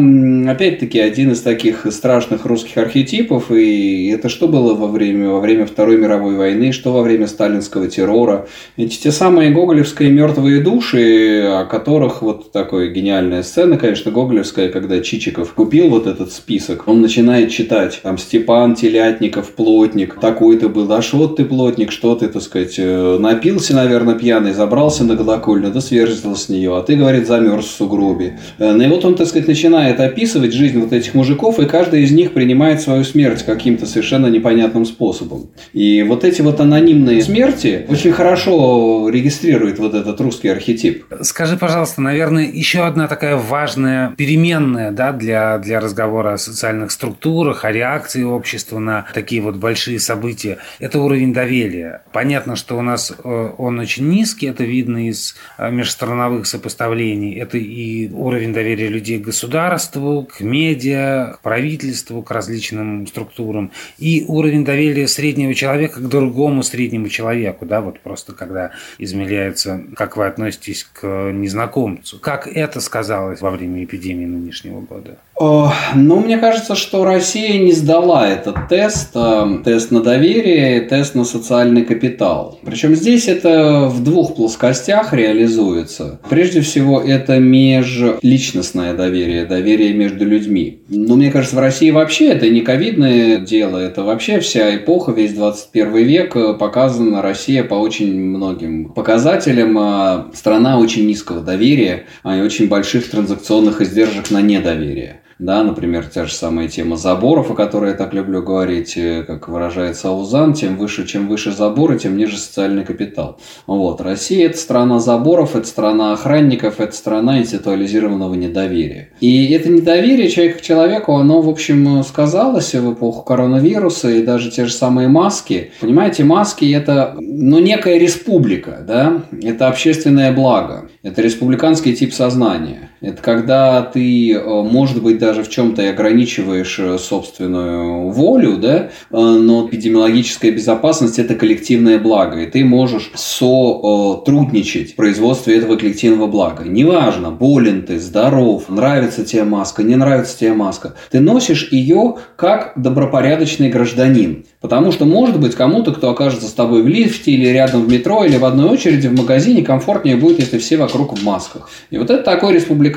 опять-таки, 0.52 1.00
один 1.00 1.32
из 1.32 1.42
таких 1.42 1.86
страшных 1.92 2.46
русских 2.46 2.78
архетипов. 2.78 3.52
И 3.52 4.08
это 4.10 4.30
что 4.30 4.48
было 4.48 4.74
во 4.74 4.88
время, 4.88 5.30
во 5.30 5.40
время 5.40 5.66
Второй 5.66 5.98
мировой 5.98 6.36
войны, 6.36 6.72
что 6.72 6.92
во 6.92 7.02
время 7.02 7.28
сталинского 7.28 7.88
террора. 7.88 8.48
Эти 8.78 8.98
те 8.98 9.12
самые 9.12 9.52
гоголевские 9.52 10.10
мертвые 10.10 10.62
души, 10.62 11.44
о 11.46 11.66
которых 11.66 12.22
вот 12.22 12.52
такая 12.52 12.88
гениальная 12.90 13.44
сцена, 13.44 13.78
конечно, 13.90 14.12
гоголевская, 14.12 14.70
когда 14.70 15.00
Чичиков 15.00 15.54
купил 15.54 15.90
вот 15.90 16.06
этот 16.06 16.32
список, 16.32 16.88
он 16.88 17.02
начинает 17.02 17.50
читать, 17.50 18.00
там, 18.04 18.20
Степан 18.20 18.76
Телятников, 18.76 19.50
плотник, 19.54 20.20
такой-то 20.20 20.70
был, 20.70 20.92
а 20.94 21.02
что 21.02 21.28
ты 21.28 21.44
плотник, 21.44 21.92
что 21.92 22.14
ты, 22.14 22.28
так 22.28 22.44
сказать, 22.44 22.76
э, 22.78 23.18
напился, 23.20 23.74
наверное, 23.74 24.14
пьяный, 24.14 24.54
забрался 24.54 25.04
на 25.04 25.18
колокольню, 25.18 25.72
да 25.72 25.82
сверзил 25.82 26.36
с 26.36 26.50
нее, 26.50 26.78
а 26.78 26.84
ты, 26.84 26.98
говорит, 26.98 27.26
замерз 27.26 27.66
в 27.66 27.72
сугробе. 27.72 28.38
Э, 28.60 28.78
и 28.78 28.88
вот 28.88 29.04
он, 29.06 29.16
так 29.16 29.26
сказать, 29.26 29.48
начинает 29.48 30.00
описывать 30.00 30.54
жизнь 30.54 30.80
вот 30.80 30.94
этих 30.94 31.16
мужиков, 31.16 31.60
и 31.60 31.66
каждый 31.66 32.04
из 32.04 32.12
них 32.12 32.34
принимает 32.34 32.82
свою 32.82 33.04
смерть 33.04 33.44
каким-то 33.44 33.88
совершенно 33.88 34.28
непонятным 34.28 34.86
способом. 34.86 35.50
И 35.74 36.04
вот 36.04 36.24
эти 36.24 36.44
вот 36.44 36.60
анонимные 36.60 37.24
смерти 37.24 37.88
очень 37.90 38.12
хорошо 38.12 39.10
регистрирует 39.10 39.80
вот 39.80 39.96
этот 39.96 40.22
русский 40.22 40.50
архетип. 40.50 41.06
Скажи, 41.22 41.58
пожалуйста, 41.58 42.02
наверное, 42.02 42.46
еще 42.46 42.86
одна 42.86 43.08
такая 43.08 43.36
важная 43.36 43.79
важная 43.80 44.12
переменная 44.16 44.92
да, 44.92 45.12
для, 45.12 45.58
для 45.58 45.80
разговора 45.80 46.34
о 46.34 46.38
социальных 46.38 46.92
структурах, 46.92 47.66
о 47.66 47.72
реакции 47.72 48.24
общества 48.24 48.80
на 48.80 49.06
такие 49.14 49.42
вот 49.42 49.56
большие 49.56 50.00
события. 50.00 50.58
Это 50.80 51.00
уровень 51.00 51.34
доверия. 51.34 52.02
Понятно, 52.12 52.56
что 52.56 52.78
у 52.78 52.82
нас 52.82 53.12
э, 53.12 53.50
он 53.58 53.80
очень 53.80 54.10
низкий, 54.10 54.48
это 54.48 54.64
видно 54.64 55.08
из 55.08 55.36
э, 55.58 55.72
межстрановых 55.72 56.46
сопоставлений. 56.46 57.36
Это 57.36 57.58
и 57.58 58.10
уровень 58.12 58.54
доверия 58.54 58.90
людей 58.90 59.20
к 59.20 59.26
государству, 59.26 60.28
к 60.30 60.42
медиа, 60.42 61.36
к 61.36 61.40
правительству, 61.42 62.22
к 62.22 62.32
различным 62.32 63.08
структурам. 63.08 63.72
И 63.98 64.26
уровень 64.28 64.66
доверия 64.66 65.08
среднего 65.08 65.54
человека 65.54 66.02
к 66.02 66.10
другому 66.10 66.64
среднему 66.64 67.08
человеку. 67.08 67.66
Да, 67.66 67.82
вот 67.82 68.00
просто 68.02 68.34
когда 68.34 68.72
измеряется, 68.98 69.84
как 69.96 70.18
вы 70.18 70.26
относитесь 70.26 70.84
к 70.84 71.32
незнакомцу. 71.32 72.20
Как 72.20 72.48
это 72.48 72.82
сказалось 72.82 73.42
во 73.42 73.52
время 73.52 73.69
эпидемии 73.78 74.26
нынешнего 74.26 74.82
года? 74.82 75.20
Ну, 75.40 76.20
мне 76.20 76.38
кажется, 76.38 76.76
что 76.76 77.06
Россия 77.06 77.60
не 77.60 77.72
сдала 77.72 78.28
этот 78.28 78.68
тест, 78.68 79.12
э, 79.16 79.60
тест 79.64 79.90
на 79.90 80.02
доверие, 80.02 80.82
тест 80.82 81.16
на 81.16 81.24
социальный 81.24 81.84
капитал. 81.84 82.60
Причем 82.64 82.94
здесь 82.94 83.30
это 83.30 83.88
в 83.88 84.04
двух 84.04 84.36
плоскостях 84.36 85.14
реализуется. 85.14 86.20
Прежде 86.30 86.60
всего, 86.60 87.00
это 87.00 87.40
межличностное 87.40 88.94
доверие, 88.94 89.46
доверие 89.46 89.94
между 89.94 90.26
людьми. 90.26 90.82
Но 90.90 91.16
мне 91.16 91.32
кажется, 91.32 91.56
в 91.56 91.60
России 91.60 91.92
вообще 91.92 92.28
это 92.30 92.50
не 92.50 92.60
ковидное 92.60 93.38
дело, 93.38 93.78
это 93.78 94.04
вообще 94.04 94.42
вся 94.42 94.76
эпоха, 94.76 95.14
весь 95.14 95.34
21 95.34 95.96
век 96.06 96.36
э, 96.36 96.54
показана 96.54 97.22
Россия 97.22 97.64
по 97.64 97.76
очень 97.76 98.14
многим 98.14 98.90
показателям. 98.90 99.78
Э, 99.78 100.24
страна 100.34 100.78
очень 100.78 101.08
низкого 101.08 101.40
доверия 101.40 102.04
а 102.24 102.38
и 102.38 102.42
очень 102.42 102.68
больших 102.68 103.10
транзакционных 103.10 103.82
издержек 103.82 104.32
на 104.32 104.42
недоверие 104.42 105.22
да, 105.40 105.64
например, 105.64 106.06
та 106.06 106.26
же 106.26 106.34
самая 106.34 106.68
тема 106.68 106.98
заборов, 106.98 107.50
о 107.50 107.56
которой 107.56 107.92
я 107.92 107.98
так 107.98 108.14
люблю 108.14 108.44
говорить, 108.44 108.98
э, 108.98 109.24
как 109.24 109.48
выражается 109.48 110.10
Аузан, 110.10 110.54
тем 110.54 110.76
выше, 110.76 111.08
чем 111.08 111.30
выше 111.30 111.54
заборы, 111.54 111.98
тем 111.98 112.18
ниже 112.18 112.38
социальный 112.38 112.84
капитал. 112.84 113.40
Вот. 113.66 114.02
Россия– 114.02 114.46
это 114.50 114.58
страна 114.58 115.00
заборов, 115.00 115.56
это 115.56 115.66
страна 115.66 116.12
охранников, 116.12 116.82
это 116.82 116.94
страна 116.94 117.40
интеллектуализированного 117.40 118.34
недоверия. 118.34 119.12
И 119.22 119.54
это 119.54 119.70
недоверие 119.70 120.30
человека 120.30 120.60
к 120.60 120.62
человеку, 120.62 121.16
оно, 121.16 121.42
в 121.42 121.48
общем, 121.48 122.04
сказалось 122.04 122.76
в 122.76 122.94
эпоху 122.94 123.22
коронавируса 123.22 124.10
и 124.10 124.22
даже 124.22 124.52
те 124.52 124.66
же 124.66 124.74
самые 124.74 125.08
маски. 125.08 125.72
Понимаете, 125.80 126.26
маски– 126.26 126.70
это, 126.74 127.16
ну, 127.18 127.60
некая 127.60 127.98
республика, 127.98 128.84
да, 128.86 129.24
это 129.42 129.70
общественное 129.70 130.34
благо, 130.34 130.90
это 131.02 131.22
республиканский 131.22 131.96
тип 131.96 132.14
сознания. 132.14 132.89
Это 133.02 133.22
когда 133.22 133.82
ты, 133.82 134.34
э, 134.34 134.44
может 134.44 135.02
быть, 135.02 135.20
даже 135.20 135.44
в 135.44 135.50
чем-то 135.50 135.82
и 135.82 135.88
ограничиваешь 135.88 136.78
э, 136.80 136.98
собственную 136.98 138.10
волю, 138.10 138.58
да, 138.58 138.76
э, 138.78 138.90
но 139.12 139.68
эпидемиологическая 139.68 140.52
безопасность– 140.52 141.18
это 141.20 141.36
коллективное 141.36 141.98
благо, 141.98 142.42
и 142.42 142.46
ты 142.46 142.66
можешь 142.66 143.12
сотрудничать 143.16 144.94
в 144.94 144.96
производстве 144.96 145.58
этого 145.58 145.78
коллективного 145.78 146.28
блага. 146.28 146.66
Неважно, 146.66 147.32
болен 147.32 147.84
ты, 147.84 148.00
здоров, 148.00 148.68
нравится 148.68 149.24
тебе 149.24 149.46
маска, 149.46 149.82
не 149.82 149.96
нравится 149.96 150.38
тебе 150.38 150.54
маска. 150.54 150.96
Ты 151.10 151.22
носишь 151.22 151.72
ее 151.72 152.16
как 152.36 152.74
добропорядочный 152.76 153.70
гражданин. 153.70 154.46
Потому 154.60 154.92
что, 154.92 155.06
может 155.06 155.40
быть, 155.40 155.56
кому-то, 155.56 155.94
кто 155.94 156.10
окажется 156.10 156.48
с 156.48 156.54
тобой 156.54 156.84
в 156.84 156.88
лифте 156.88 157.32
или 157.32 157.48
рядом 157.48 157.84
в 157.84 157.90
метро 157.90 158.26
или 158.26 158.36
в 158.36 158.44
одной 158.44 158.70
очереди 158.70 159.08
в 159.08 159.18
магазине, 159.18 159.64
комфортнее 159.64 160.18
будет, 160.18 160.40
если 160.40 160.58
все 160.58 160.76
вокруг 160.76 161.18
в 161.18 161.24
масках. 161.24 161.70
И 161.92 161.98
вот 161.98 162.10
это 162.10 162.24
такой 162.24 162.54
республиканский 162.54 162.89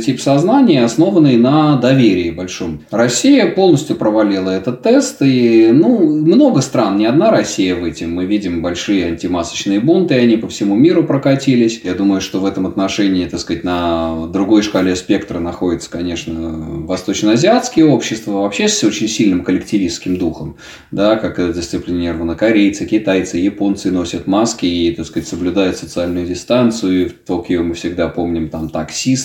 тип 0.00 0.20
сознания, 0.20 0.84
основанный 0.84 1.36
на 1.36 1.76
доверии 1.76 2.30
большом. 2.30 2.82
Россия 2.90 3.50
полностью 3.50 3.96
провалила 3.96 4.50
этот 4.50 4.82
тест, 4.82 5.22
и 5.22 5.70
ну, 5.72 5.98
много 5.98 6.60
стран, 6.60 6.96
не 6.96 7.06
одна 7.06 7.30
Россия 7.30 7.74
в 7.74 7.84
этом. 7.84 8.14
Мы 8.14 8.26
видим 8.26 8.62
большие 8.62 9.06
антимасочные 9.06 9.80
бунты, 9.80 10.14
они 10.14 10.36
по 10.36 10.48
всему 10.48 10.74
миру 10.74 11.04
прокатились. 11.04 11.80
Я 11.84 11.94
думаю, 11.94 12.20
что 12.20 12.40
в 12.40 12.46
этом 12.46 12.66
отношении, 12.66 13.26
так 13.26 13.40
сказать, 13.40 13.64
на 13.64 14.26
другой 14.26 14.62
шкале 14.62 14.96
спектра 14.96 15.38
находится, 15.38 15.90
конечно, 15.90 16.32
восточноазиатские 16.86 17.86
общества, 17.86 18.32
вообще 18.32 18.68
с 18.68 18.82
очень 18.84 19.08
сильным 19.08 19.44
коллективистским 19.44 20.16
духом 20.16 20.56
да, 20.90 21.16
как 21.16 21.38
это 21.38 21.52
дисциплинировано. 21.52 22.34
Корейцы, 22.34 22.86
китайцы, 22.86 23.38
японцы 23.38 23.90
носят 23.90 24.26
маски 24.26 24.66
и, 24.66 24.94
так 24.94 25.06
сказать, 25.06 25.28
соблюдают 25.28 25.76
социальную 25.76 26.26
дистанцию. 26.26 27.10
В 27.10 27.12
Токио 27.12 27.62
мы 27.62 27.74
всегда 27.74 28.08
помним 28.08 28.48
там 28.48 28.68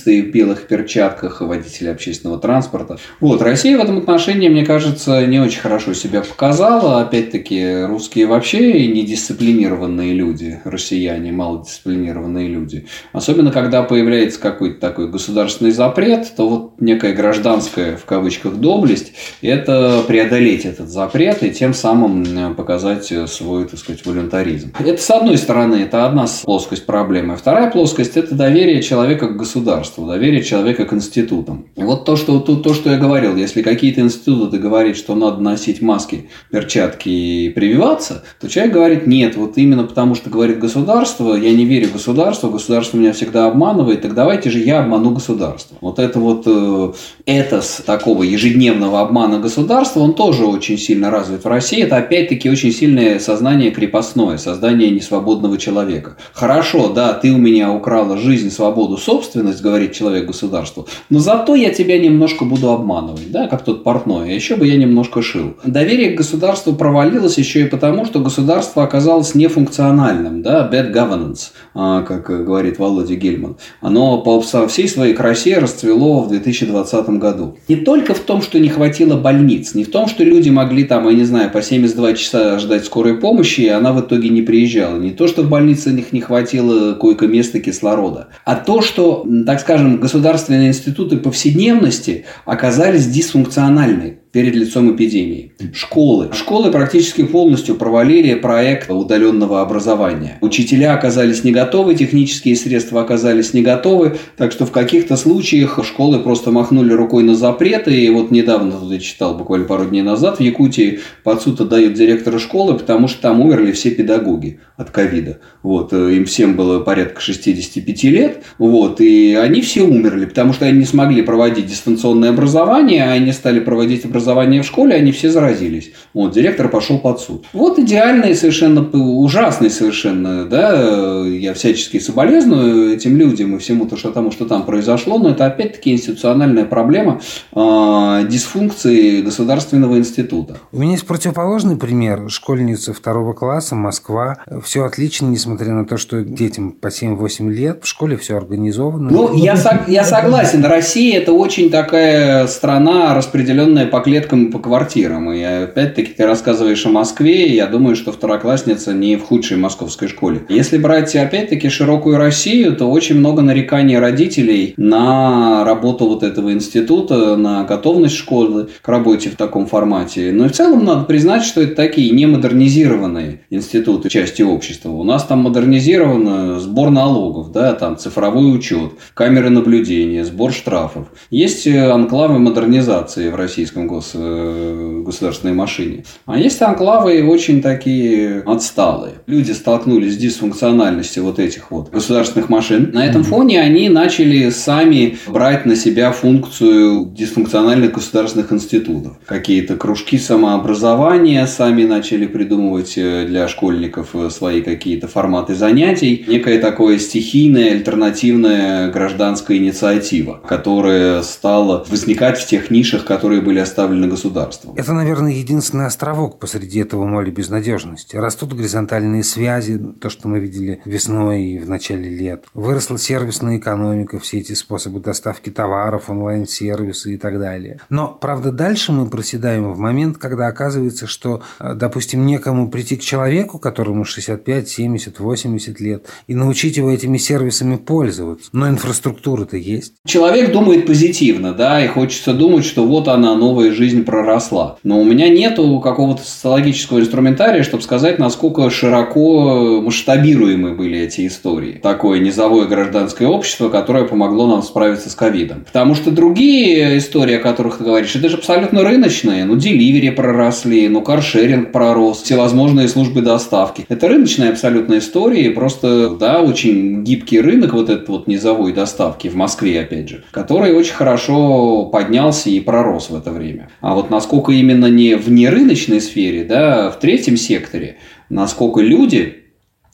таксисты 0.01 0.23
в 0.23 0.31
белых 0.31 0.67
перчатках, 0.67 1.41
водители 1.41 1.89
общественного 1.89 2.39
транспорта. 2.39 2.97
Вот, 3.19 3.41
Россия 3.41 3.77
в 3.77 3.81
этом 3.81 3.99
отношении, 3.99 4.49
мне 4.49 4.65
кажется, 4.65 5.25
не 5.25 5.39
очень 5.39 5.59
хорошо 5.59 5.93
себя 5.93 6.21
показала. 6.21 7.01
Опять-таки, 7.01 7.83
русские 7.85 8.27
вообще 8.27 8.87
недисциплинированные 8.87 10.13
люди, 10.13 10.59
россияне, 10.63 11.31
малодисциплинированные 11.31 12.47
люди. 12.47 12.87
Особенно, 13.13 13.51
когда 13.51 13.83
появляется 13.83 14.39
какой-то 14.39 14.79
такой 14.79 15.09
государственный 15.09 15.71
запрет, 15.71 16.33
то 16.35 16.49
вот 16.49 16.73
некая 16.79 17.13
гражданская, 17.13 17.97
в 17.97 18.05
кавычках, 18.05 18.55
доблесть– 18.55 19.13
это 19.41 20.03
преодолеть 20.07 20.65
этот 20.65 20.89
запрет 20.89 21.43
и 21.43 21.51
тем 21.51 21.73
самым 21.73 22.55
показать 22.55 23.11
свой, 23.29 23.65
так 23.65 23.79
сказать, 23.79 24.05
волюнтаризм. 24.05 24.73
Это 24.79 25.01
с 25.01 25.09
одной 25.09 25.37
стороны, 25.37 25.75
это 25.75 26.05
одна 26.05 26.25
плоскость 26.43 26.85
проблемы. 26.85 27.35
Вторая 27.35 27.69
плоскость– 27.69 28.11
это 28.17 28.35
доверие 28.35 28.81
человека 28.81 29.27
к 29.27 29.37
государству. 29.37 29.90
Государству, 29.91 30.05
доверие 30.05 30.43
человека 30.43 30.85
к 30.85 30.93
институтам. 30.93 31.65
Вот 31.75 32.05
то, 32.05 32.15
что, 32.15 32.39
то, 32.39 32.55
то, 32.55 32.73
что 32.73 32.91
я 32.91 32.97
говорил, 32.97 33.35
если 33.35 33.61
какие-то 33.61 34.01
институты 34.01 34.57
говорят, 34.57 34.97
что 34.97 35.15
надо 35.15 35.41
носить 35.41 35.81
маски, 35.81 36.29
перчатки 36.49 37.09
и 37.09 37.49
прививаться, 37.49 38.23
то 38.39 38.47
человек 38.47 38.73
говорит, 38.73 39.07
нет, 39.07 39.35
вот 39.35 39.57
именно 39.57 39.83
потому, 39.83 40.15
что 40.15 40.29
говорит 40.29 40.59
государство, 40.59 41.35
я 41.35 41.53
не 41.53 41.65
верю 41.65 41.87
в 41.87 41.93
государство, 41.93 42.49
государство 42.49 42.97
меня 42.97 43.13
всегда 43.13 43.47
обманывает, 43.47 44.01
так 44.01 44.13
давайте 44.13 44.49
же 44.49 44.59
я 44.59 44.79
обману 44.79 45.11
государство. 45.11 45.77
Вот 45.81 45.99
это 45.99 46.19
вот 46.19 46.43
э, 46.45 46.93
этос 47.37 47.81
такого 47.85 48.23
ежедневного 48.23 49.01
обмана 49.01 49.39
государства, 49.39 50.01
он 50.01 50.13
тоже 50.13 50.45
очень 50.45 50.77
сильно 50.77 51.09
развит 51.09 51.43
в 51.43 51.47
России. 51.47 51.83
Это 51.83 51.97
опять-таки 51.97 52.49
очень 52.49 52.71
сильное 52.71 53.19
сознание 53.19 53.71
крепостное, 53.71 54.37
создание 54.37 54.89
несвободного 54.89 55.57
человека. 55.57 56.17
Хорошо, 56.33 56.89
да, 56.89 57.13
ты 57.13 57.31
у 57.31 57.37
меня 57.37 57.71
украла 57.71 58.17
жизнь, 58.17 58.51
свободу, 58.51 58.97
собственность, 58.97 59.61
говорит 59.61 59.93
человек 59.93 60.25
государству, 60.25 60.87
но 61.09 61.19
зато 61.19 61.55
я 61.55 61.71
тебя 61.71 61.97
немножко 61.99 62.45
буду 62.45 62.71
обманывать, 62.71 63.31
да, 63.31 63.47
как 63.47 63.63
тот 63.63 63.83
портной, 63.83 64.29
а 64.29 64.33
еще 64.33 64.55
бы 64.55 64.67
я 64.67 64.77
немножко 64.77 65.21
шил. 65.21 65.55
Доверие 65.63 66.11
к 66.11 66.17
государству 66.17 66.73
провалилось 66.73 67.37
еще 67.37 67.61
и 67.61 67.65
потому, 67.65 68.05
что 68.05 68.19
государство 68.19 68.83
оказалось 68.83 69.35
нефункциональным, 69.35 70.41
да, 70.41 70.69
bad 70.71 70.93
governance, 70.93 71.51
а, 71.73 72.01
как 72.01 72.27
говорит 72.45 72.79
Володя 72.79 73.15
Гельман. 73.15 73.57
Оно 73.81 74.19
по 74.19 74.41
всей 74.41 74.87
своей 74.87 75.13
красе 75.13 75.57
расцвело 75.57 76.21
в 76.21 76.29
2020 76.29 77.09
году. 77.09 77.20
Не 77.67 77.77
только 77.77 78.13
в 78.13 78.19
том, 78.19 78.41
что 78.41 78.59
не 78.59 78.69
хватило 78.69 79.15
больниц, 79.15 79.75
не 79.75 79.83
в 79.83 79.91
том, 79.91 80.07
что 80.07 80.23
люди 80.23 80.49
могли 80.49 80.83
там, 80.83 81.07
я 81.07 81.15
не 81.15 81.23
знаю, 81.23 81.51
по 81.51 81.61
72 81.61 82.13
часа 82.13 82.59
ждать 82.59 82.85
скорой 82.85 83.19
помощи, 83.19 83.61
и 83.61 83.67
она 83.67 83.93
в 83.93 84.01
итоге 84.01 84.29
не 84.29 84.41
приезжала. 84.41 84.97
Не 84.97 85.11
то, 85.11 85.27
что 85.27 85.43
в 85.43 85.49
больнице 85.49 85.91
них 85.91 86.11
не 86.11 86.21
хватило 86.21 86.93
койко-места 86.93 87.59
кислорода, 87.59 88.29
а 88.45 88.55
то, 88.55 88.81
что, 88.81 89.27
так 89.45 89.59
скажем, 89.59 89.99
государственные 89.99 90.69
институты 90.69 91.17
повседневности 91.17 92.25
оказались 92.45 93.07
дисфункциональны 93.07 94.20
перед 94.31 94.55
лицом 94.55 94.95
эпидемии. 94.95 95.51
Школы. 95.73 96.29
Школы 96.33 96.71
практически 96.71 97.23
полностью 97.23 97.75
провалили 97.75 98.35
проект 98.35 98.89
удаленного 98.89 99.61
образования. 99.61 100.37
Учителя 100.41 100.93
оказались 100.93 101.43
не 101.43 101.51
готовы, 101.51 101.95
технические 101.95 102.55
средства 102.55 103.01
оказались 103.01 103.53
не 103.53 103.61
готовы, 103.61 104.17
так 104.37 104.51
что 104.51 104.65
в 104.65 104.71
каких-то 104.71 105.17
случаях 105.17 105.79
школы 105.85 106.19
просто 106.19 106.51
махнули 106.51 106.93
рукой 106.93 107.23
на 107.23 107.35
запреты. 107.35 107.93
И 107.93 108.09
вот 108.09 108.31
недавно, 108.31 108.71
тут 108.71 108.91
я 108.91 108.99
читал 108.99 109.35
буквально 109.37 109.65
пару 109.65 109.85
дней 109.85 110.01
назад, 110.01 110.37
в 110.37 110.41
Якутии 110.41 110.99
под 111.23 111.41
суд 111.41 111.59
отдают 111.59 111.93
директора 111.93 112.39
школы, 112.39 112.77
потому 112.77 113.07
что 113.07 113.21
там 113.21 113.41
умерли 113.41 113.73
все 113.73 113.91
педагоги 113.91 114.59
от 114.77 114.91
ковида. 114.91 115.39
Вот, 115.61 115.93
э, 115.93 116.15
им 116.15 116.25
всем 116.25 116.55
было 116.55 116.79
порядка 116.79 117.19
65 117.19 118.03
лет, 118.05 118.43
вот, 118.57 119.01
и 119.01 119.35
они 119.35 119.61
все 119.61 119.83
умерли, 119.83 120.25
потому 120.25 120.53
что 120.53 120.65
они 120.65 120.79
не 120.79 120.85
смогли 120.85 121.21
проводить 121.21 121.67
дистанционное 121.67 122.29
образование, 122.29 123.03
а 123.03 123.11
они 123.11 123.31
стали 123.33 123.59
проводить 123.59 124.05
образование 124.05 124.20
образования 124.21 124.61
в 124.61 124.65
школе, 124.65 124.95
они 124.95 125.11
все 125.11 125.31
заразились. 125.31 125.91
Вот, 126.13 126.33
директор 126.33 126.69
пошел 126.69 126.99
под 126.99 127.19
суд. 127.19 127.45
Вот 127.53 127.79
идеальный 127.79 128.35
совершенно, 128.35 128.81
ужасный 128.91 129.69
совершенно, 129.69 130.45
да, 130.45 131.25
я 131.27 131.53
всячески 131.53 131.99
соболезную 131.99 132.93
этим 132.93 133.17
людям 133.17 133.55
и 133.55 133.59
всему 133.59 133.85
то, 133.85 133.97
что 133.97 134.11
тому, 134.11 134.31
что 134.31 134.45
там 134.45 134.63
произошло, 134.63 135.17
но 135.17 135.31
это 135.31 135.45
опять-таки 135.45 135.93
институциональная 135.93 136.65
проблема 136.65 137.21
э, 137.53 138.27
дисфункции 138.29 139.21
государственного 139.21 139.97
института. 139.97 140.57
У 140.71 140.79
меня 140.79 140.91
есть 140.91 141.07
противоположный 141.07 141.77
пример. 141.77 142.29
Школьница 142.29 142.93
второго 142.93 143.33
класса, 143.33 143.75
Москва. 143.75 144.37
Все 144.63 144.85
отлично, 144.85 145.25
несмотря 145.25 145.73
на 145.73 145.85
то, 145.85 145.97
что 145.97 146.21
детям 146.21 146.71
по 146.71 146.87
7-8 146.87 147.49
лет, 147.49 147.79
в 147.83 147.87
школе 147.87 148.17
все 148.17 148.37
организовано. 148.37 149.09
Ну, 149.09 149.35
я, 149.35 149.57
я 149.87 150.03
согласен. 150.03 150.63
Россия– 150.63 151.19
это 151.21 151.33
очень 151.33 151.69
такая 151.69 152.47
страна, 152.47 153.15
распределенная 153.15 153.87
по 153.87 154.01
клеткам 154.11 154.47
и 154.47 154.51
по 154.51 154.59
квартирам. 154.59 155.31
И 155.31 155.41
опять-таки 155.41 156.11
ты 156.11 156.25
рассказываешь 156.25 156.85
о 156.85 156.89
Москве, 156.89 157.47
и 157.47 157.55
я 157.55 157.67
думаю, 157.67 157.95
что 157.95 158.11
второклассница 158.11 158.93
не 158.93 159.15
в 159.15 159.23
худшей 159.23 159.55
московской 159.55 160.09
школе. 160.09 160.41
Если 160.49 160.77
брать 160.77 161.15
опять-таки 161.15 161.69
широкую 161.69 162.17
Россию, 162.17 162.75
то 162.75 162.91
очень 162.91 163.17
много 163.17 163.41
нареканий 163.41 163.97
родителей 163.97 164.73
на 164.75 165.63
работу 165.63 166.07
вот 166.07 166.23
этого 166.23 166.51
института, 166.51 167.37
на 167.37 167.63
готовность 167.63 168.17
школы 168.17 168.67
к 168.81 168.87
работе 168.89 169.29
в 169.29 169.37
таком 169.37 169.65
формате. 169.65 170.31
Но 170.33 170.49
в 170.49 170.51
целом 170.51 170.83
надо 170.83 171.05
признать, 171.05 171.43
что 171.43 171.61
это 171.61 171.75
такие 171.75 172.11
не 172.11 172.25
модернизированные 172.25 173.41
институты 173.49 174.09
части 174.09 174.41
общества. 174.41 174.89
У 174.89 175.05
нас 175.05 175.23
там 175.23 175.39
модернизирован 175.39 176.59
сбор 176.59 176.89
налогов, 176.89 177.53
да, 177.53 177.73
там 177.73 177.97
цифровой 177.97 178.53
учет, 178.53 178.91
камеры 179.13 179.49
наблюдения, 179.49 180.25
сбор 180.25 180.51
штрафов. 180.51 181.07
Есть 181.29 181.65
анклавы 181.65 182.39
модернизации 182.39 183.29
в 183.29 183.35
российском 183.35 183.87
государстве 183.87 184.00
э, 184.13 185.01
государственной 185.05 185.53
машине. 185.53 186.03
А 186.25 186.37
есть 186.37 186.61
анклавы 186.61 187.23
очень 187.27 187.61
такие 187.61 188.41
отсталые. 188.45 189.15
Люди 189.27 189.51
столкнулись 189.51 190.13
с 190.13 190.17
дисфункциональностью 190.17 191.23
вот 191.23 191.39
этих 191.39 191.71
вот 191.71 191.91
государственных 191.91 192.49
машин. 192.49 192.91
На 192.93 193.05
этом 193.05 193.23
фоне 193.23 193.61
они 193.61 193.89
начали 193.89 194.49
сами 194.49 195.17
брать 195.27 195.65
на 195.65 195.75
себя 195.75 196.11
функцию 196.11 197.11
дисфункциональных 197.15 197.93
государственных 197.93 198.51
институтов. 198.51 199.13
Какие-то 199.25 199.75
кружки 199.75 200.17
самообразования 200.17 201.45
сами 201.45 201.83
начали 201.83 202.25
придумывать 202.25 202.93
э, 202.97 203.25
для 203.27 203.47
школьников 203.47 204.09
э, 204.13 204.29
свои 204.29 204.61
какие-то 204.61 205.07
форматы 205.07 205.55
занятий. 205.55 206.25
Некое 206.27 206.59
такое 206.59 206.99
стихийное, 206.99 207.71
альтернативная 207.71 208.91
гражданская 208.91 209.57
инициатива, 209.57 210.41
которая 210.47 211.21
стала 211.23 211.85
возникать 211.89 212.39
в 212.39 212.47
тех 212.47 212.71
нишах, 212.71 213.05
которые 213.05 213.41
были 213.41 213.59
оставлены 213.59 213.90
оставлены 213.91 214.07
государством. 214.07 214.73
Это, 214.75 214.93
наверное, 214.93 215.33
единственный 215.33 215.85
островок 215.85 216.39
посреди 216.39 216.79
этого 216.79 217.05
моря 217.05 217.31
безнадежности. 217.31 218.15
Растут 218.15 218.53
горизонтальные 218.53 219.23
связи, 219.23 219.77
то, 219.99 220.09
что 220.09 220.27
мы 220.27 220.39
видели 220.39 220.81
весной 220.85 221.43
и 221.43 221.59
в 221.59 221.69
начале 221.69 222.09
лет. 222.09 222.45
Выросла 222.53 222.97
сервисная 222.97 223.57
экономика, 223.57 224.19
все 224.19 224.39
эти 224.39 224.53
способы 224.53 224.99
доставки 224.99 225.49
товаров, 225.49 226.09
онлайн-сервисы 226.09 227.15
и 227.15 227.17
так 227.17 227.39
далее. 227.39 227.79
Но, 227.89 228.07
правда, 228.07 228.51
дальше 228.51 228.91
мы 228.91 229.09
проседаем 229.09 229.71
в 229.73 229.77
момент, 229.77 230.17
когда 230.17 230.47
оказывается, 230.47 231.07
что, 231.07 231.41
э, 231.59 231.73
допустим, 231.75 232.25
некому 232.25 232.69
прийти 232.69 232.95
к 232.95 233.01
человеку, 233.01 233.59
которому 233.59 234.05
65, 234.05 234.69
70, 234.69 235.19
80 235.19 235.79
лет, 235.79 236.05
и 236.27 236.35
научить 236.35 236.77
его 236.77 236.91
этими 236.91 237.17
сервисами 237.17 237.75
пользоваться. 237.75 238.49
Но 238.53 238.69
инфраструктура-то 238.69 239.57
есть. 239.57 239.93
Человек 240.05 240.51
думает 240.51 240.85
позитивно, 240.85 241.53
да, 241.53 241.83
и 241.83 241.87
хочется 241.87 242.33
думать, 242.33 242.65
что 242.65 242.85
вот 242.85 243.07
она, 243.07 243.35
новая 243.35 243.71
жизнь 243.71 243.80
жизнь 243.81 244.03
проросла. 244.03 244.77
Но 244.83 244.99
у 244.99 245.03
меня 245.03 245.27
нету 245.27 245.79
какого-то 245.79 246.21
социологического 246.21 246.99
инструментария, 246.99 247.63
чтобы 247.63 247.81
сказать, 247.81 248.19
насколько 248.19 248.69
широко 248.69 249.81
масштабируемы 249.81 250.75
были 250.75 250.99
эти 250.99 251.25
истории. 251.25 251.79
Такое 251.81 252.19
низовое 252.19 252.67
гражданское 252.67 253.25
общество, 253.25 253.69
которое 253.69 254.03
помогло 254.03 254.45
нам 254.45 254.61
справиться 254.61 255.09
с 255.09 255.15
ковидом. 255.15 255.63
Потому 255.65 255.95
что 255.95 256.11
другие 256.11 256.99
истории, 256.99 257.37
о 257.37 257.39
которых 257.39 257.79
ты 257.79 257.83
говоришь, 257.83 258.15
это 258.15 258.29
же 258.29 258.37
абсолютно 258.37 258.83
рыночные. 258.83 259.45
Ну, 259.45 259.55
деливери 259.55 260.11
проросли, 260.11 260.87
ну, 260.87 261.01
каршеринг 261.01 261.71
пророс, 261.71 262.21
всевозможные 262.21 262.87
службы 262.87 263.21
доставки. 263.21 263.85
Это 263.89 264.07
рыночные 264.07 264.51
абсолютно 264.51 264.99
истории, 264.99 265.49
просто, 265.49 266.11
да, 266.11 266.41
очень 266.41 267.03
гибкий 267.03 267.41
рынок 267.41 267.73
вот 267.73 267.89
этот 267.89 268.07
вот 268.09 268.27
низовой 268.27 268.73
доставки 268.73 269.27
в 269.27 269.35
Москве, 269.35 269.81
опять 269.81 270.09
же, 270.09 270.23
который 270.29 270.73
очень 270.75 270.93
хорошо 270.93 271.85
поднялся 271.85 272.51
и 272.51 272.59
пророс 272.59 273.09
в 273.09 273.15
это 273.15 273.31
время. 273.31 273.69
А 273.79 273.95
вот 273.95 274.09
насколько 274.09 274.51
именно 274.51 274.87
не 274.87 275.15
в 275.15 275.31
нерыночной 275.31 276.01
сфере, 276.01 276.43
да, 276.43 276.87
а 276.87 276.91
в 276.91 276.99
третьем 276.99 277.37
секторе, 277.37 277.97
насколько 278.29 278.81
люди 278.81 279.41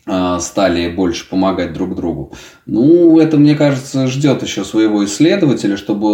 а, 0.06 0.40
стали 0.40 0.90
больше 0.90 1.30
помогать 1.30 1.74
друг 1.74 1.96
другу. 1.96 2.34
Ну, 2.66 3.20
это, 3.20 3.38
мне 3.38 3.56
кажется, 3.56 4.08
ждет 4.08 4.42
еще 4.42 4.64
своего 4.64 5.04
исследователя, 5.04 5.76
чтобы 5.76 6.08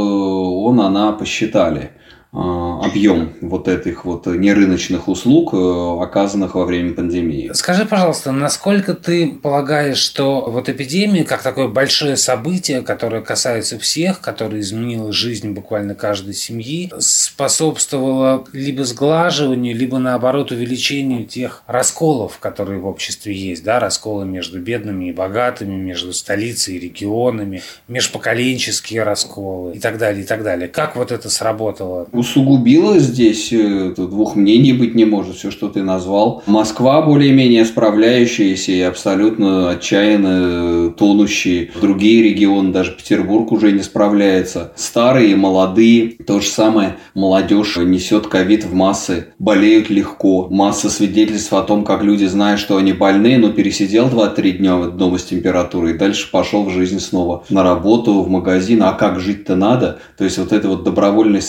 он, 0.63 0.81
она 0.81 1.11
посчитали. 1.11 1.91
А, 2.35 2.83
объем 2.83 3.33
вот 3.41 3.67
этих 3.67 4.05
вот 4.05 4.25
нерыночных 4.25 5.07
услуг, 5.07 5.53
э, 5.53 6.01
оказанных 6.01 6.55
во 6.55 6.65
время 6.65 6.93
пандемии. 6.93 7.51
Скажи, 7.53 7.85
пожалуйста, 7.85 8.31
насколько 8.31 8.95
ты 8.95 9.27
полагаешь, 9.29 9.99
что 9.99 10.41
вот 10.49 10.67
эпидемия, 10.67 11.25
как 11.25 11.43
такое 11.43 11.67
большое 11.67 12.17
событие, 12.17 12.81
которое 12.81 13.21
касается 13.21 13.77
всех, 13.77 14.19
которое 14.19 14.61
изменило 14.61 15.13
жизнь 15.13 15.51
буквально 15.51 15.93
каждой 15.93 16.33
семьи, 16.33 16.91
способствовало 16.97 18.45
либо 18.51 18.83
сглаживанию, 18.83 19.75
либо 19.75 19.99
наоборот 19.99 20.51
увеличению 20.51 21.27
тех 21.27 21.61
расколов, 21.67 22.39
которые 22.39 22.79
в 22.79 22.87
обществе 22.87 23.35
есть, 23.35 23.63
да, 23.63 23.79
расколы 23.79 24.25
между 24.25 24.59
бедными 24.59 25.09
и 25.09 25.11
богатыми, 25.11 25.75
между 25.75 26.13
столицей 26.13 26.77
и 26.77 26.79
регионами, 26.79 27.61
межпоколенческие 27.87 29.03
расколы 29.03 29.75
и 29.75 29.79
так 29.79 29.99
далее, 29.99 30.23
и 30.23 30.25
так 30.25 30.41
далее. 30.41 30.67
Как 30.67 30.95
вот 30.95 31.11
это 31.11 31.29
сработало? 31.29 32.07
Усугубило 32.23 32.99
здесь, 32.99 33.51
э, 33.51 33.93
двух 33.97 34.35
мнений 34.35 34.71
быть 34.71 34.95
не 34.95 35.03
может, 35.03 35.35
все, 35.35 35.51
что 35.51 35.67
ты 35.67 35.83
назвал. 35.83 36.41
Москва 36.45 37.01
более-менее 37.01 37.65
справляющаяся 37.65 38.71
и 38.71 38.79
абсолютно 38.81 39.69
отчаянно 39.71 40.89
тонущие. 40.91 41.71
Другие 41.81 42.23
регионы, 42.23 42.71
даже 42.71 42.91
Петербург 42.91 43.51
уже 43.51 43.73
не 43.73 43.83
справляется. 43.83 44.71
Старые, 44.75 45.35
молодые, 45.35 46.11
то 46.25 46.39
же 46.39 46.47
самое. 46.47 46.95
Молодежь 47.13 47.77
несет 47.77 48.27
ковид 48.27 48.63
в 48.63 48.73
массы, 48.73 49.27
болеют 49.37 49.89
легко. 49.89 50.47
Масса 50.49 50.89
свидетельств 50.89 51.51
о 51.53 51.61
том, 51.61 51.83
как 51.83 52.03
люди 52.03 52.25
знают, 52.25 52.59
что 52.61 52.77
они 52.77 52.93
больны, 52.93 53.37
но 53.37 53.49
пересидел 53.49 54.07
2-3 54.07 54.51
дня 54.51 54.77
дома 54.87 55.17
с 55.17 55.23
температурой 55.23 55.91
и 55.91 55.97
дальше 55.97 56.31
пошел 56.31 56.63
в 56.63 56.69
жизнь 56.69 56.99
снова. 56.99 57.43
На 57.49 57.63
работу, 57.63 58.21
в 58.21 58.29
магазин. 58.29 58.81
А 58.83 58.93
как 58.93 59.19
жить-то 59.19 59.55
надо? 59.55 59.99
То 60.17 60.23
есть 60.23 60.37
вот 60.37 60.53
это 60.53 60.69
вот 60.69 60.83
добровольной 60.83 61.41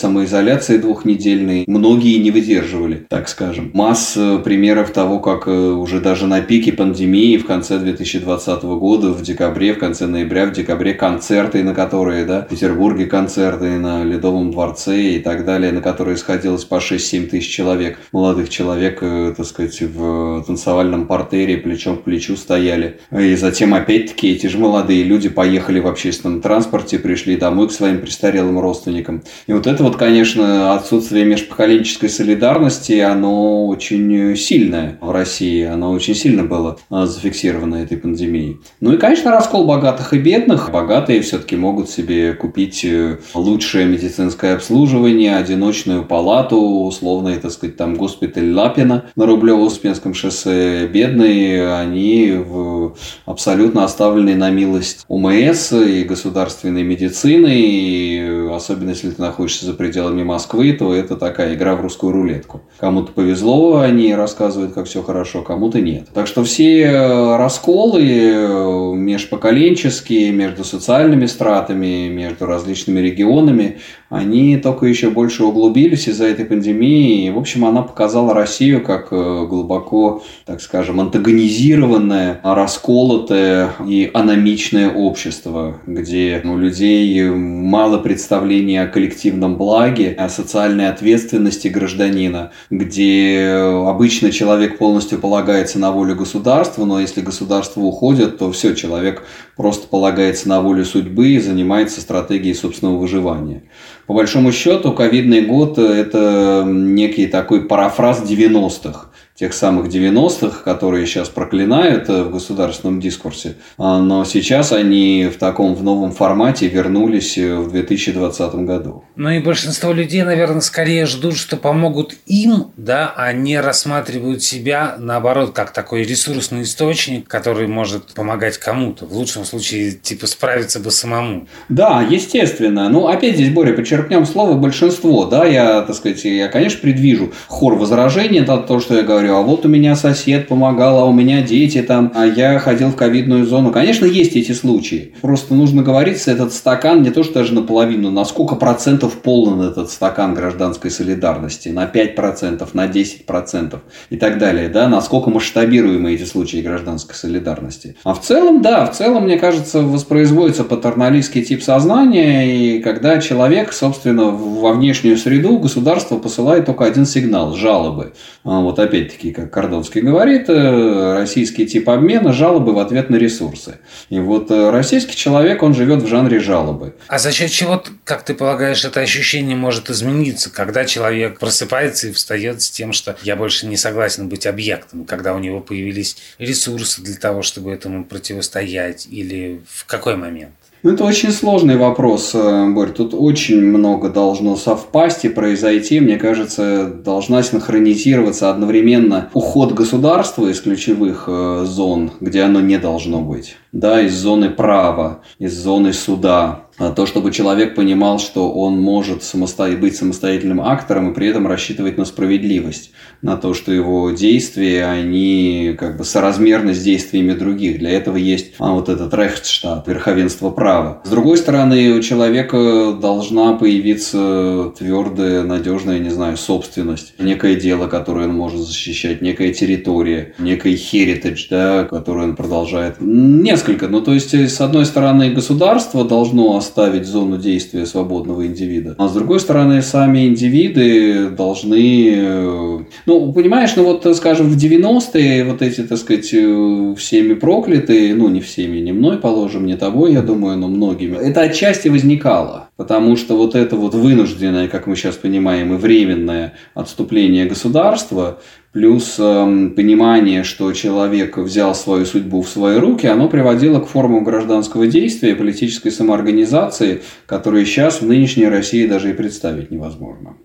самоизоляции 0.65 0.77
двухнедельной 0.77 1.63
многие 1.67 2.17
не 2.17 2.31
выдерживали, 2.31 3.05
так 3.09 3.29
скажем. 3.29 3.71
Масса 3.73 4.39
примеров 4.43 4.91
того, 4.91 5.19
как 5.19 5.47
э, 5.47 5.51
уже 5.51 5.99
даже 5.99 6.27
на 6.27 6.41
пике 6.41 6.73
пандемии 6.73 7.37
в 7.37 7.45
конце 7.45 7.77
2020 7.77 8.63
года, 8.63 9.11
в 9.11 9.21
декабре, 9.21 9.73
в 9.73 9.79
конце 9.79 10.07
ноября, 10.07 10.47
в 10.47 10.51
декабре 10.53 10.93
концерты, 10.93 11.63
на 11.63 11.73
которые, 11.73 12.25
да, 12.25 12.41
в 12.41 12.47
Петербурге 12.47 13.05
концерты 13.05 13.77
на 13.77 14.03
Ледовом 14.03 14.51
дворце 14.51 15.15
и 15.15 15.19
так 15.19 15.45
далее, 15.45 15.71
на 15.71 15.81
которые 15.81 16.17
сходилось 16.17 16.65
по 16.65 16.75
6-7 16.75 17.27
тысяч 17.27 17.49
человек, 17.49 17.99
молодых 18.11 18.49
человек, 18.49 18.99
э, 19.01 19.33
так 19.35 19.45
сказать, 19.45 19.81
в 19.81 20.43
танцевальном 20.45 21.07
портере 21.07 21.57
плечом 21.57 21.97
к 21.97 22.03
плечу 22.03 22.35
стояли. 22.35 22.99
И 23.11 23.35
затем 23.35 23.73
опять-таки 23.73 24.31
эти 24.31 24.47
же 24.47 24.57
молодые 24.57 25.03
люди 25.03 25.29
поехали 25.29 25.79
в 25.79 25.87
общественном 25.87 26.41
транспорте, 26.41 26.99
пришли 26.99 27.37
домой 27.37 27.67
к 27.67 27.71
своим 27.71 27.99
престарелым 27.99 28.59
родственникам. 28.59 29.23
И 29.47 29.53
вот 29.53 29.67
это 29.67 29.83
вот, 29.83 29.95
конечно, 29.95 30.54
отсутствие 30.55 31.25
межпоколенческой 31.25 32.09
солидарности, 32.09 32.99
оно 32.99 33.67
очень 33.67 34.35
сильное 34.35 34.97
в 35.01 35.11
России, 35.11 35.63
оно 35.63 35.91
очень 35.91 36.15
сильно 36.15 36.43
было 36.43 36.77
а, 36.89 37.05
зафиксировано 37.05 37.75
этой 37.75 37.97
пандемией. 37.97 38.59
Ну 38.81 38.93
и, 38.93 38.97
конечно, 38.97 39.31
раскол 39.31 39.65
богатых 39.65 40.13
и 40.13 40.19
бедных. 40.19 40.71
Богатые 40.71 41.21
все-таки 41.21 41.55
могут 41.55 41.89
себе 41.89 42.33
купить 42.33 42.83
э, 42.83 43.19
лучшее 43.33 43.85
медицинское 43.85 44.55
обслуживание, 44.55 45.37
одиночную 45.37 46.03
палату, 46.05 46.57
условно, 46.57 47.35
так 47.35 47.51
сказать, 47.51 47.77
там 47.77 47.95
госпиталь 47.95 48.51
Лапина 48.51 49.05
на 49.15 49.23
Рублево-Успенском 49.23 50.13
шоссе. 50.13 50.87
Бедные, 50.87 51.73
они 51.75 52.31
в 52.31 52.95
абсолютно 53.25 53.83
оставлены 53.83 54.35
на 54.35 54.49
милость 54.49 55.05
УМС 55.07 55.73
и 55.73 56.03
государственной 56.03 56.83
медицины, 56.83 57.53
и 57.55 58.49
особенно 58.51 58.89
если 58.89 59.11
ты 59.11 59.21
находишься 59.21 59.65
за 59.65 59.73
пределами 59.73 60.23
Москвы, 60.23 60.34
то 60.39 60.93
это 60.93 61.15
такая 61.15 61.55
игра 61.55 61.75
в 61.75 61.81
русскую 61.81 62.11
рулетку. 62.11 62.61
Кому-то 62.79 63.11
повезло, 63.11 63.79
они 63.79 64.13
рассказывают, 64.15 64.73
как 64.73 64.85
все 64.87 65.01
хорошо, 65.01 65.41
кому-то 65.41 65.81
нет. 65.81 66.07
Так 66.13 66.27
что 66.27 66.43
все 66.43 66.81
э, 66.81 67.37
расколы 67.37 68.03
э, 68.03 68.93
межпоколенческие, 68.95 70.31
между 70.31 70.63
социальными 70.63 71.25
стратами, 71.25 72.07
между 72.09 72.45
различными 72.45 72.99
регионами, 72.99 73.77
они 74.15 74.57
только 74.57 74.85
еще 74.85 75.09
больше 75.09 75.43
углубились 75.43 76.07
из-за 76.07 76.25
этой 76.25 76.45
пандемии. 76.45 77.27
И, 77.27 77.29
в 77.29 77.37
общем, 77.37 77.65
она 77.65 77.81
показала 77.81 78.33
Россию 78.33 78.83
как 78.83 79.09
э, 79.11 79.45
глубоко, 79.47 80.23
так 80.45 80.61
скажем, 80.61 80.99
антагонизированное, 80.99 82.39
расколотое 82.43 83.71
и 83.85 84.09
аномичное 84.13 84.89
общество, 84.89 85.79
где 85.85 86.41
у 86.43 86.57
людей 86.57 87.29
мало 87.29 87.97
представления 87.97 88.83
о 88.83 88.87
коллективном 88.87 89.57
благе, 89.57 90.15
о 90.17 90.29
социальной 90.29 90.87
ответственности 90.87 91.67
гражданина, 91.67 92.51
где 92.69 93.59
обычно 93.85 94.31
человек 94.31 94.77
полностью 94.77 95.19
полагается 95.19 95.79
на 95.79 95.91
волю 95.91 96.15
государства, 96.15 96.85
но 96.85 97.01
если 97.01 97.21
государство 97.21 97.81
уходит, 97.81 98.37
то 98.37 98.51
все, 98.51 98.75
человек 98.75 99.23
просто 99.55 99.87
полагается 99.87 100.47
на 100.47 100.61
волю 100.61 100.85
судьбы 100.85 101.29
и 101.29 101.39
занимается 101.39 102.01
стратегией 102.01 102.53
собственного 102.53 102.97
выживания. 102.97 103.63
По 104.07 104.13
большому 104.13 104.51
счету, 104.51 104.91
ковидный 104.93 105.41
год– 105.41 105.77
это 105.79 106.63
некий 106.67 107.25
такой 107.25 107.67
парафраз 107.67 108.21
90-х 108.21 109.07
тех 109.35 109.53
самых 109.53 109.87
90-х, 109.87 110.63
которые 110.63 111.05
сейчас 111.05 111.27
проклинают 111.27 112.07
э, 112.07 112.23
в 112.23 112.31
государственном 112.31 113.01
дискурсе, 113.01 113.55
а, 113.77 113.99
но 113.99 114.23
сейчас 114.23 114.71
они 114.71 115.29
в 115.33 115.37
таком 115.37 115.75
в 115.75 115.83
новом 115.83 116.13
формате 116.13 116.69
вернулись 116.69 117.37
э, 117.37 117.53
в 117.55 117.69
2020 117.69 118.55
году. 118.55 119.03
Ну 119.17 119.29
и 119.29 119.39
большинство 119.39 119.91
людей, 119.91 120.23
наверное, 120.23 120.61
скорее 120.61 121.05
ждут, 121.05 121.35
что 121.35 121.57
помогут 121.57 122.15
им, 122.25 122.67
да, 122.77 123.13
а 123.17 123.33
не 123.33 123.59
рассматривают 123.59 124.41
себя, 124.41 124.95
наоборот, 124.97 125.51
как 125.51 125.73
такой 125.73 126.03
ресурсный 126.03 126.63
источник, 126.63 127.27
который 127.27 127.67
может 127.67 128.13
помогать 128.13 128.57
кому-то. 128.57 129.05
В 129.05 129.11
лучшем 129.11 129.43
случае, 129.43 129.91
типа, 129.91 130.27
справиться 130.27 130.79
бы 130.79 130.91
самому. 130.91 131.47
Да, 131.67 132.01
естественно. 132.09 132.87
Ну, 132.87 133.07
опять 133.07 133.35
здесь, 133.35 133.49
Боря, 133.49 133.73
подчеркнем 133.73 134.25
слово 134.25 134.53
«большинство». 134.53 135.25
Да, 135.25 135.43
я, 135.43 135.81
так 135.81 135.93
сказать, 135.93 136.23
я, 136.23 136.47
конечно, 136.47 136.79
предвижу 136.79 137.33
хор 137.47 137.75
возражений, 137.75 138.39
это 138.39 138.57
то, 138.57 138.79
что 138.79 138.95
я 138.95 139.03
говорю 139.03 139.24
говорю, 139.25 139.43
а 139.43 139.45
вот 139.45 139.65
у 139.65 139.69
меня 139.69 139.95
сосед 139.95 140.47
помогал, 140.47 140.99
а 140.99 141.05
у 141.05 141.13
меня 141.13 141.41
дети 141.41 141.81
там, 141.81 142.11
а 142.15 142.25
я 142.25 142.59
ходил 142.59 142.89
в 142.89 142.95
ковидную 142.95 143.45
зону. 143.45 143.71
Конечно, 143.71 144.05
есть 144.05 144.35
эти 144.35 144.51
случаи. 144.51 145.13
Просто 145.21 145.53
нужно 145.53 145.83
говорить, 145.83 146.21
этот 146.27 146.53
стакан 146.53 147.01
не 147.01 147.11
то, 147.11 147.23
что 147.23 147.35
даже 147.35 147.53
наполовину, 147.53 148.11
на 148.11 148.25
сколько 148.25 148.55
процентов 148.55 149.13
полон 149.21 149.61
этот 149.61 149.91
стакан 149.91 150.33
гражданской 150.33 150.91
солидарности? 150.91 151.69
На 151.69 151.85
5%, 151.85 152.67
на 152.73 152.87
10% 152.87 153.79
и 154.09 154.17
так 154.17 154.37
далее, 154.37 154.69
да? 154.69 154.87
Насколько 154.87 155.29
масштабируемы 155.29 156.13
эти 156.13 156.23
случаи 156.23 156.57
гражданской 156.57 157.15
солидарности? 157.15 157.95
А 158.03 158.13
в 158.13 158.21
целом, 158.21 158.61
да, 158.61 158.85
в 158.85 158.95
целом, 158.95 159.23
мне 159.23 159.37
кажется, 159.37 159.81
воспроизводится 159.81 160.63
патерналистский 160.63 161.43
тип 161.43 161.61
сознания, 161.61 162.77
и 162.77 162.79
когда 162.81 163.19
человек, 163.19 163.73
собственно, 163.73 164.25
во 164.25 164.73
внешнюю 164.73 165.17
среду 165.17 165.57
государство 165.57 166.17
посылает 166.17 166.65
только 166.65 166.85
один 166.85 167.05
сигнал– 167.05 167.55
жалобы. 167.55 168.13
А 168.43 168.59
вот 168.61 168.79
опять 168.79 169.14
опять-таки, 169.15 169.31
как 169.31 169.51
Кордонский 169.51 170.01
говорит, 170.01 170.49
э, 170.49 171.13
российский 171.13 171.65
тип 171.65 171.89
обмена– 171.89 172.33
жалобы 172.35 172.73
в 172.73 172.79
ответ 172.79 173.09
на 173.09 173.15
ресурсы. 173.15 173.79
И 174.09 174.19
вот 174.19 174.51
э, 174.51 174.69
российский 174.69 175.15
человек, 175.15 175.63
он 175.63 175.73
живет 175.73 176.03
в 176.03 176.07
жанре 176.07 176.39
жалобы. 176.39 176.95
А 177.07 177.19
за 177.19 177.31
счет 177.31 177.51
чего, 177.51 177.81
как 178.03 178.23
ты 178.23 178.33
полагаешь, 178.33 178.83
это 178.85 178.99
ощущение 178.99 179.55
может 179.55 179.89
измениться, 179.89 180.49
когда 180.49 180.85
человек 180.85 181.39
просыпается 181.39 182.07
и 182.07 182.11
встает 182.11 182.61
с 182.61 182.69
тем, 182.69 182.93
что 182.93 183.15
я 183.23 183.35
больше 183.35 183.67
не 183.67 183.77
согласен 183.77 184.27
быть 184.27 184.45
объектом, 184.45 185.05
когда 185.05 185.33
у 185.33 185.39
него 185.39 185.61
появились 185.61 186.17
ресурсы 186.39 187.01
для 187.01 187.15
того, 187.15 187.41
чтобы 187.41 187.71
этому 187.71 188.03
противостоять, 188.03 189.07
или 189.09 189.61
в 189.67 189.85
какой 189.85 190.15
момент? 190.17 190.53
Ну, 190.85 190.91
это 190.91 191.03
очень 191.03 191.31
сложный 191.31 191.77
вопрос, 191.77 192.35
э, 192.35 192.69
Борь. 192.69 192.91
Тут 192.91 193.15
очень 193.15 193.59
много 193.59 194.09
должно 194.09 194.55
совпасть 194.55 195.25
и 195.25 195.29
произойти. 195.29 195.99
Мне 195.99 196.17
кажется, 196.17 196.85
должна 196.85 197.41
синхронизироваться 197.41 198.51
одновременно 198.51 199.31
уход 199.33 199.73
государства 199.73 200.47
из 200.47 200.61
ключевых 200.61 201.23
э, 201.25 201.63
зон, 201.65 202.11
где 202.19 202.43
оно 202.43 202.61
не 202.61 202.77
должно 202.77 203.21
быть. 203.21 203.57
Да, 203.71 203.99
из 203.99 204.13
зоны 204.13 204.51
права, 204.51 205.21
из 205.39 205.57
зоны 205.57 205.91
суда, 205.91 206.64
то, 206.77 207.05
чтобы 207.05 207.31
человек 207.31 207.75
понимал, 207.75 208.19
что 208.19 208.51
он 208.51 208.79
может 208.79 209.23
самосто... 209.23 209.67
быть 209.77 209.95
самостоятельным 209.95 210.61
актором 210.61 211.11
и 211.11 211.13
при 211.13 211.27
этом 211.27 211.47
рассчитывать 211.47 211.97
на 211.97 212.05
справедливость, 212.05 212.91
на 213.21 213.37
то, 213.37 213.53
что 213.53 213.71
его 213.71 214.11
действия, 214.11 214.85
они 214.85 215.75
как 215.79 215.97
бы 215.97 216.03
соразмерны 216.03 216.73
с 216.73 216.81
действиями 216.81 217.33
других. 217.33 217.79
Для 217.79 217.91
этого 217.91 218.17
есть 218.17 218.53
а, 218.59 218.73
вот 218.73 218.89
этот 218.89 219.13
Рехтштадт, 219.13 219.87
верховенство 219.87 220.49
права. 220.49 221.01
С 221.05 221.09
другой 221.09 221.37
стороны, 221.37 221.91
у 221.91 222.01
человека 222.01 222.97
должна 223.01 223.53
появиться 223.53 224.73
твердая, 224.77 225.43
надежная, 225.43 225.99
не 225.99 226.09
знаю, 226.09 226.37
собственность, 226.37 227.13
некое 227.19 227.55
дело, 227.55 227.87
которое 227.87 228.27
он 228.27 228.35
может 228.35 228.59
защищать, 228.59 229.21
некая 229.21 229.53
территория, 229.53 230.33
некий 230.39 230.73
heritage, 230.73 231.47
да, 231.49 231.85
который 231.85 232.23
он 232.25 232.35
продолжает. 232.35 232.97
Несколько. 232.99 233.87
Ну, 233.87 234.01
то 234.01 234.13
есть, 234.13 234.33
с 234.33 234.59
одной 234.59 234.85
стороны, 234.85 235.31
государство 235.31 236.03
должно 236.03 236.57
оставить 236.65 237.05
зону 237.05 237.37
действия 237.37 237.85
свободного 237.85 238.45
индивида. 238.45 238.95
А 238.97 239.07
с 239.07 239.13
другой 239.13 239.39
стороны, 239.39 239.81
сами 239.81 240.27
индивиды 240.27 241.29
должны... 241.29 242.13
Э, 242.15 242.79
ну, 243.05 243.33
понимаешь, 243.33 243.71
ну 243.75 243.83
вот, 243.83 244.17
скажем, 244.17 244.49
в 244.49 244.57
90-е 244.57 245.45
вот 245.45 245.61
эти, 245.61 245.81
так 245.81 245.97
сказать, 245.97 246.33
э, 246.33 246.95
всеми 246.97 247.33
проклятые, 247.35 248.15
ну, 248.15 248.29
не 248.29 248.41
всеми, 248.41 248.79
не 248.79 248.93
мной, 248.93 249.17
положим, 249.17 249.65
не 249.65 249.77
тобой, 249.77 250.13
я 250.13 250.21
думаю, 250.21 250.57
но 250.57 250.67
многими, 250.67 251.15
это 251.15 251.41
отчасти 251.41 251.87
возникало. 251.89 252.69
Потому 252.77 253.15
что 253.15 253.37
вот 253.37 253.55
это 253.55 253.75
вот 253.77 253.93
вынужденное, 253.93 254.67
как 254.67 254.87
мы 254.87 254.95
сейчас 254.95 255.15
понимаем, 255.15 255.73
и 255.73 255.77
временное 255.77 256.53
отступление 256.73 257.45
государства 257.45 258.39
плюс 258.75 259.15
э, 259.19 259.69
понимание, 259.73 260.43
что 260.43 260.73
человек 260.73 261.37
взял 261.37 261.73
свою 261.73 262.05
судьбу 262.05 262.41
в 262.41 262.49
свои 262.49 262.77
руки, 262.77 263.07
оно 263.07 263.29
приводило 263.29 263.79
к 263.79 263.87
формам 263.87 264.25
гражданского 264.25 264.85
действия 264.85 265.31
и 265.31 265.33
политической 265.33 265.91
самоорганизации, 265.91 267.01
которые 267.25 267.65
сейчас 267.65 268.01
в 268.01 268.05
нынешней 268.05 268.49
России 268.49 268.85
даже 268.85 269.11
и 269.11 269.13
представить 269.13 269.71
невозможно. 269.71 270.35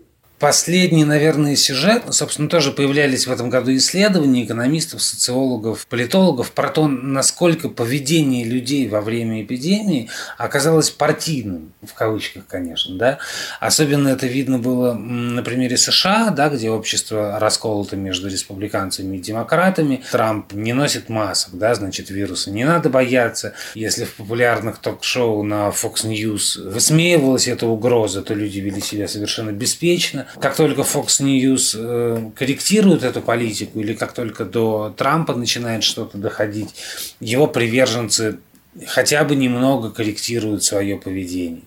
Последний, 0.40 1.04
наверное, 1.04 1.54
сюжет, 1.54 2.02
собственно, 2.12 2.48
тоже 2.48 2.72
появлялись 2.72 3.26
в 3.26 3.30
этом 3.30 3.50
году 3.50 3.76
исследования 3.76 4.46
экономистов, 4.46 5.02
социологов, 5.02 5.86
политологов 5.86 6.52
про 6.52 6.70
то, 6.70 6.88
насколько 6.88 7.68
поведение 7.68 8.46
людей 8.46 8.88
во 8.88 9.02
время 9.02 9.42
эпидемии 9.42 10.08
оказалось 10.38 10.88
партийным, 10.88 11.74
в 11.86 11.92
кавычках, 11.92 12.46
конечно, 12.46 12.96
да. 12.96 13.18
Особенно 13.60 14.08
это 14.08 14.26
видно 14.26 14.58
было 14.58 14.94
на 14.94 15.42
примере 15.42 15.76
США, 15.76 16.30
да, 16.30 16.48
где 16.48 16.70
общество 16.70 17.38
расколото 17.38 17.96
между 17.96 18.30
республиканцами 18.30 19.18
и 19.18 19.20
демократами. 19.20 20.02
Трамп 20.10 20.54
не 20.54 20.72
носит 20.72 21.10
масок, 21.10 21.58
да, 21.58 21.74
значит, 21.74 22.08
вируса 22.08 22.50
не 22.50 22.64
надо 22.64 22.88
бояться. 22.88 23.52
Если 23.74 24.06
в 24.06 24.14
популярных 24.14 24.78
ток-шоу 24.78 25.42
на 25.42 25.68
Fox 25.68 26.06
News 26.06 26.66
высмеивалась 26.70 27.46
эта 27.46 27.66
угроза, 27.66 28.22
то 28.22 28.32
люди 28.32 28.60
вели 28.60 28.80
себя 28.80 29.06
совершенно 29.06 29.50
беспечно. 29.50 30.28
Как 30.38 30.54
только 30.54 30.82
Fox 30.82 31.20
News 31.20 31.74
э, 31.76 32.30
корректирует 32.36 33.02
эту 33.02 33.20
политику 33.20 33.80
или 33.80 33.94
как 33.94 34.12
только 34.12 34.44
до 34.44 34.94
Трампа 34.96 35.34
начинает 35.34 35.82
что-то 35.82 36.18
доходить, 36.18 36.74
его 37.20 37.46
приверженцы 37.46 38.38
хотя 38.86 39.24
бы 39.24 39.34
немного 39.34 39.90
корректируют 39.90 40.62
свое 40.62 40.96
поведение. 40.96 41.62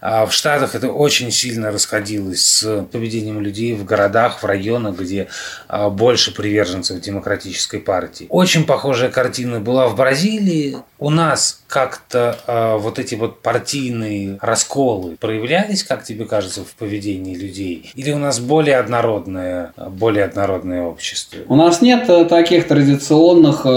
А 0.00 0.24
в 0.26 0.32
Штатах 0.32 0.74
это 0.74 0.88
очень 0.88 1.30
сильно 1.30 1.72
расходилось 1.72 2.46
с 2.46 2.86
поведением 2.92 3.40
людей 3.40 3.74
в 3.74 3.84
городах, 3.84 4.42
в 4.42 4.46
районах, 4.46 4.96
где 4.96 5.28
а, 5.66 5.90
больше 5.90 6.32
приверженцев 6.32 7.00
демократической 7.00 7.78
партии. 7.78 8.26
Очень 8.30 8.64
похожая 8.64 9.10
картина 9.10 9.60
была 9.60 9.88
в 9.88 9.96
Бразилии. 9.96 10.76
У 10.98 11.10
нас 11.10 11.63
как-то 11.74 12.38
э, 12.46 12.76
вот 12.78 13.00
эти 13.00 13.16
вот 13.16 13.42
партийные 13.42 14.38
расколы 14.40 15.16
проявлялись, 15.16 15.82
как 15.82 16.04
тебе 16.04 16.24
кажется, 16.24 16.62
в 16.62 16.72
поведении 16.76 17.34
людей? 17.34 17.90
Или 17.96 18.12
у 18.12 18.18
нас 18.18 18.38
более 18.38 18.76
однородное, 18.76 19.72
более 19.76 20.26
однородное 20.26 20.82
общество? 20.82 21.40
У 21.48 21.56
нас 21.56 21.82
нет 21.82 22.08
э, 22.08 22.26
таких 22.26 22.68
традиционных 22.68 23.66
э, 23.66 23.68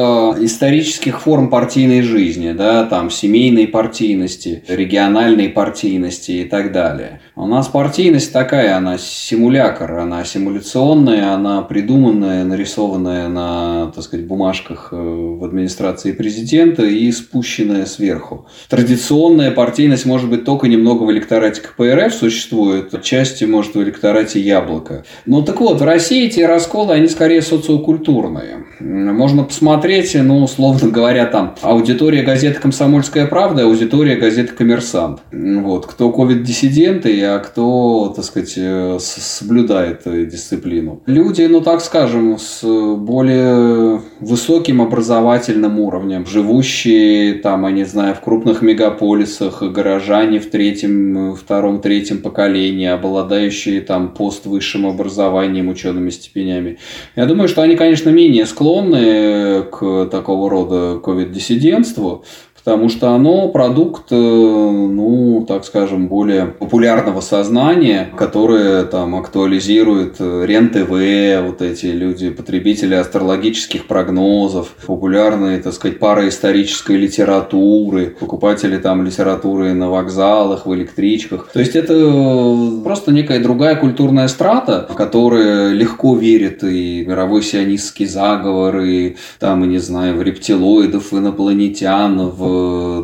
исторических 0.46 1.22
форм 1.22 1.50
партийной 1.50 2.04
жизни, 2.04 2.52
да, 2.52 2.84
там 2.84 3.10
семейной 3.10 3.68
партийности, 3.68 4.64
региональной 4.68 5.50
партийности 5.50 6.32
и 6.34 6.46
так 6.46 6.72
далее. 6.72 7.20
У 7.40 7.46
нас 7.46 7.68
партийность 7.68 8.34
такая, 8.34 8.76
она 8.76 8.98
симулятор, 8.98 10.00
она 10.00 10.26
симуляционная, 10.26 11.34
она 11.34 11.62
придуманная, 11.62 12.44
нарисованная 12.44 13.28
на, 13.28 13.92
так 13.94 14.04
сказать, 14.04 14.26
бумажках 14.26 14.90
э, 14.92 14.96
в 14.96 15.44
администрации 15.46 16.14
президента 16.14 16.84
и 16.84 17.12
спущенная 17.12 17.86
сверху. 17.86 18.48
Традиционная 18.70 19.52
партийность 19.52 20.08
может 20.08 20.32
быть 20.32 20.46
только 20.46 20.68
немного 20.68 21.04
в 21.04 21.12
электорате 21.12 21.62
КПРФ 21.62 22.12
существует, 22.12 22.92
отчасти 22.96 23.44
может 23.44 23.76
в 23.76 23.84
электорате 23.84 24.40
Яблоко. 24.40 25.06
Ну 25.28 25.44
так 25.44 25.62
вот, 25.62 25.80
в 25.80 25.86
России 25.86 26.26
эти 26.26 26.40
расколы, 26.40 26.96
они 26.96 27.08
скорее 27.08 27.44
социокультурные. 27.44 28.66
Можно 28.80 29.44
посмотреть, 29.44 30.16
ну, 30.16 30.42
условно 30.42 30.90
говоря, 30.90 31.28
там 31.28 31.54
аудитория 31.62 32.24
газеты 32.24 32.60
«Комсомольская 32.60 33.28
правда», 33.28 33.66
аудитория 33.66 34.16
газеты 34.16 34.54
«Коммерсант». 34.54 35.20
Вот. 35.32 35.86
Кто 35.86 36.12
ковид-диссиденты, 36.12 37.27
а 37.28 37.40
кто, 37.40 38.12
так 38.16 38.26
сказать, 38.26 38.54
э, 38.58 38.98
соблюдает 39.00 40.02
дисциплину. 40.06 41.02
Люди, 41.06 41.44
ну 41.44 41.62
так 41.62 41.82
скажем, 41.82 42.38
с 42.38 42.64
более 42.64 44.02
высоким 44.20 44.82
образовательным 44.82 45.80
уровнем, 45.80 46.26
живущие 46.26 47.36
там, 47.36 47.66
они 47.66 47.78
не 47.78 47.86
знаю, 47.86 48.16
в 48.16 48.22
крупных 48.22 48.64
мегаполисах, 48.64 49.62
горожане 49.62 50.40
в 50.40 50.50
третьем, 50.50 51.36
втором, 51.36 51.80
третьем 51.80 52.18
поколении, 52.24 52.88
обладающие 52.88 53.82
там 53.82 54.10
поствысшим 54.10 54.88
образованием, 54.88 55.70
учеными 55.70 56.10
степенями. 56.10 56.80
Я 57.16 57.28
думаю, 57.28 57.48
что 57.48 57.62
они, 57.62 57.76
конечно, 57.76 58.10
менее 58.10 58.48
склонны 58.48 59.62
к 59.72 60.08
такого 60.10 60.50
рода 60.50 61.00
ковид-диссидентству, 61.00 62.26
потому 62.68 62.90
что 62.90 63.12
оно 63.12 63.48
продукт, 63.48 64.12
э, 64.12 64.16
ну, 64.16 65.46
так 65.48 65.64
скажем, 65.64 66.10
более 66.10 66.48
популярного 66.48 67.22
сознания, 67.22 68.10
которое 68.18 68.84
там 68.84 69.16
актуализирует 69.16 70.18
э, 70.20 70.46
РЕН-ТВ, 70.46 71.48
вот 71.48 71.62
эти 71.62 71.86
люди, 71.86 72.30
потребители 72.30 72.94
астрологических 72.96 73.88
прогнозов, 73.88 74.76
популярные, 74.86 75.60
так 75.60 75.72
сказать, 75.72 75.98
параисторической 76.00 76.98
литературы, 76.98 78.08
покупатели 78.20 78.76
там 78.76 79.06
литературы 79.06 79.74
на 79.74 79.90
вокзалах, 79.90 80.66
в 80.66 80.76
электричках. 80.76 81.50
То 81.54 81.62
есть 81.62 81.78
это 81.78 81.94
э, 81.94 82.84
просто 82.84 83.14
некая 83.14 83.40
другая 83.40 83.78
культурная 83.78 84.28
страта, 84.28 84.90
которая 84.94 85.72
легко 85.72 86.18
верит 86.18 86.66
и 86.66 87.06
в 87.06 87.08
мировой 87.08 87.44
сионистский 87.44 88.08
заговор, 88.08 88.82
и 88.82 89.16
там, 89.40 89.64
и 89.64 89.68
не 89.68 89.80
знаю, 89.80 90.18
в 90.18 90.22
рептилоидов, 90.22 91.14
инопланетян, 91.14 92.28
в 92.28 92.57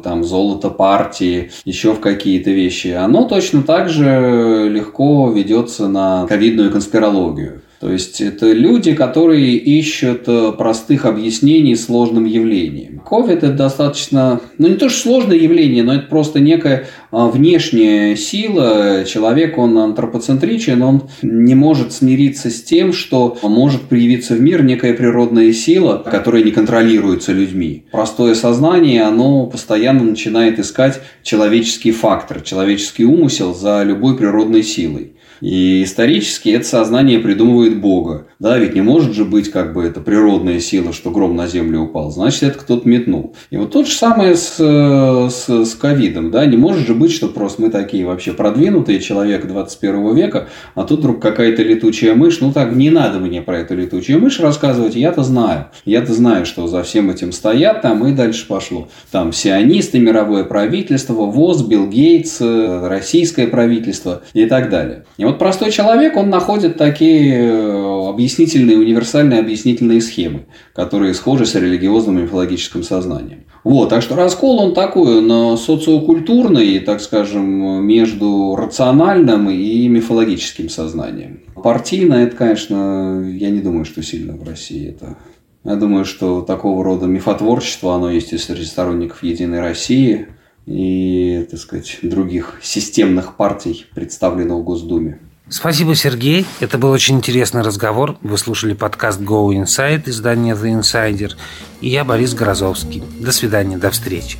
там, 0.03 0.23
золото 0.23 0.69
партии, 0.69 1.51
еще 1.65 1.93
в 1.93 1.99
какие-то 1.99 2.51
вещи, 2.51 2.87
оно 2.87 3.25
точно 3.25 3.63
так 3.63 3.89
же 3.89 4.67
легко 4.69 5.31
ведется 5.31 5.87
на 5.87 6.25
ковидную 6.27 6.71
конспирологию. 6.71 7.61
То 7.83 7.91
есть 7.91 8.21
это 8.21 8.49
люди, 8.53 8.93
которые 8.93 9.57
ищут 9.57 10.23
э, 10.27 10.53
простых 10.57 11.05
объяснений 11.05 11.75
сложным 11.75 12.23
явлениям. 12.23 13.01
COVID 13.05 13.39
это 13.39 13.49
достаточно, 13.51 14.39
ну 14.57 14.69
не 14.69 14.75
то 14.75 14.87
что 14.87 15.01
сложное 15.01 15.35
явление, 15.35 15.83
но 15.83 15.95
это 15.95 16.07
просто 16.07 16.39
некая 16.39 16.87
а, 17.11 17.27
внешняя 17.27 18.15
сила. 18.15 19.03
Человек, 19.05 19.57
он 19.57 19.77
антропоцентричен, 19.77 20.81
он 20.81 21.09
не 21.21 21.55
может 21.55 21.91
смириться 21.91 22.49
с 22.49 22.63
тем, 22.63 22.93
что 22.93 23.37
может 23.43 23.81
проявиться 23.81 24.35
в 24.35 24.39
мир 24.39 24.63
некая 24.63 24.93
природная 24.93 25.51
сила, 25.51 26.01
которая 26.09 26.41
не 26.41 26.51
контролируется 26.51 27.33
людьми. 27.33 27.83
Простое 27.91 28.33
сознание, 28.33 29.03
оно 29.03 29.45
постоянно 29.47 30.03
начинает 30.03 30.57
искать 30.57 31.01
человеческий 31.21 31.91
фактор, 31.91 32.39
человеческий 32.39 33.03
умысел 33.03 33.53
за 33.53 33.83
любой 33.83 34.15
природной 34.15 34.63
силой. 34.63 35.12
И 35.43 35.83
исторически 35.83 36.49
это 36.51 36.65
сознание 36.65 37.19
придумывает 37.19 37.81
Бога. 37.81 38.27
Да, 38.39 38.57
ведь 38.57 38.75
не 38.75 38.81
может 38.81 39.13
же 39.13 39.25
быть 39.25 39.51
как 39.51 39.73
бы 39.73 39.83
это 39.83 39.99
природная 39.99 40.61
сила, 40.61 40.93
что 40.93 41.11
гром 41.11 41.35
на 41.35 41.47
землю 41.47 41.81
упал. 41.81 42.11
Значит, 42.11 42.43
это 42.43 42.59
кто-то 42.59 42.87
метнул. 42.87 43.35
И 43.49 43.57
вот 43.57 43.71
то 43.71 43.83
же 43.83 43.91
самое 43.91 44.37
с, 44.37 44.55
с, 44.55 45.49
с 45.49 45.75
ковидом. 45.75 46.31
Да? 46.31 46.45
Не 46.45 46.55
может 46.55 46.87
же 46.87 46.95
быть, 46.95 47.11
что 47.11 47.27
просто 47.27 47.61
мы 47.61 47.69
такие 47.69 48.05
вообще 48.05 48.31
продвинутые 48.31 49.01
человек 49.01 49.45
21 49.45 50.15
века, 50.15 50.47
а 50.75 50.83
тут 50.85 50.99
вдруг 50.99 51.21
какая-то 51.21 51.61
летучая 51.61 52.15
мышь. 52.15 52.39
Ну 52.39 52.53
так, 52.53 52.73
не 52.73 52.89
надо 52.89 53.19
мне 53.19 53.41
про 53.41 53.59
эту 53.59 53.75
летучую 53.75 54.21
мышь 54.21 54.39
рассказывать. 54.39 54.95
Я-то 54.95 55.23
знаю. 55.23 55.65
Я-то 55.83 56.13
знаю, 56.13 56.45
что 56.45 56.67
за 56.67 56.83
всем 56.83 57.09
этим 57.09 57.33
стоят 57.33 57.81
там 57.81 58.07
и 58.07 58.13
дальше 58.13 58.47
пошло. 58.47 58.87
Там 59.11 59.33
сионисты, 59.33 59.99
мировое 59.99 60.45
правительство, 60.45 61.13
ВОЗ, 61.13 61.63
Билл 61.63 61.87
Гейтс, 61.87 62.37
э, 62.39 62.87
российское 62.87 63.47
правительство 63.47 64.21
и 64.33 64.45
так 64.45 64.69
далее. 64.69 65.03
И 65.17 65.25
вот 65.25 65.32
вот 65.33 65.39
простой 65.39 65.71
человек, 65.71 66.15
он 66.15 66.29
находит 66.29 66.77
такие 66.77 67.35
э, 67.35 68.09
объяснительные, 68.09 68.77
универсальные 68.77 69.39
объяснительные 69.39 70.01
схемы, 70.01 70.45
которые 70.73 71.13
схожи 71.13 71.45
с 71.45 71.55
религиозным 71.55 72.19
и 72.19 72.21
мифологическим 72.23 72.83
сознанием. 72.83 73.45
Вот, 73.63 73.89
так 73.89 74.01
что 74.01 74.15
раскол 74.15 74.59
он 74.59 74.73
такой, 74.73 75.17
он 75.17 75.57
социокультурный, 75.57 76.79
так 76.79 77.01
скажем, 77.01 77.83
между 77.85 78.55
рациональным 78.55 79.49
и 79.49 79.87
мифологическим 79.87 80.69
сознанием. 80.69 81.41
Партийно 81.55 82.15
это, 82.15 82.35
конечно, 82.35 83.23
я 83.29 83.49
не 83.49 83.59
думаю, 83.59 83.85
что 83.85 84.01
сильно 84.03 84.35
в 84.35 84.47
России 84.47 84.89
это 84.89 85.17
я 85.65 85.75
думаю, 85.77 86.03
что 86.03 86.41
такого 86.41 86.83
рода 86.83 87.05
мифотворчество, 87.05 87.95
оно 87.95 88.11
есть 88.11 88.33
и 88.33 88.37
среди 88.37 88.65
сторонников 88.65 89.23
Единой 89.23 89.61
России, 89.61 90.27
и, 90.65 91.47
так 91.49 91.59
сказать, 91.59 91.99
других 92.01 92.59
системных 92.61 93.35
партий, 93.35 93.85
представленных 93.93 94.57
в 94.57 94.63
Госдуме. 94.63 95.19
Спасибо, 95.49 95.93
Сергей. 95.93 96.45
Это 96.61 96.77
был 96.77 96.89
очень 96.89 97.17
интересный 97.17 97.61
разговор. 97.61 98.17
Вы 98.21 98.37
слушали 98.37 98.73
подкаст 98.73 99.19
Go 99.19 99.49
Inside, 99.49 100.03
издание 100.09 100.55
The 100.55 100.79
Insider. 100.79 101.33
И 101.81 101.89
я 101.89 102.05
Борис 102.05 102.33
Грозовский. 102.33 103.03
До 103.19 103.31
свидания, 103.31 103.77
до 103.77 103.91
встречи. 103.91 104.37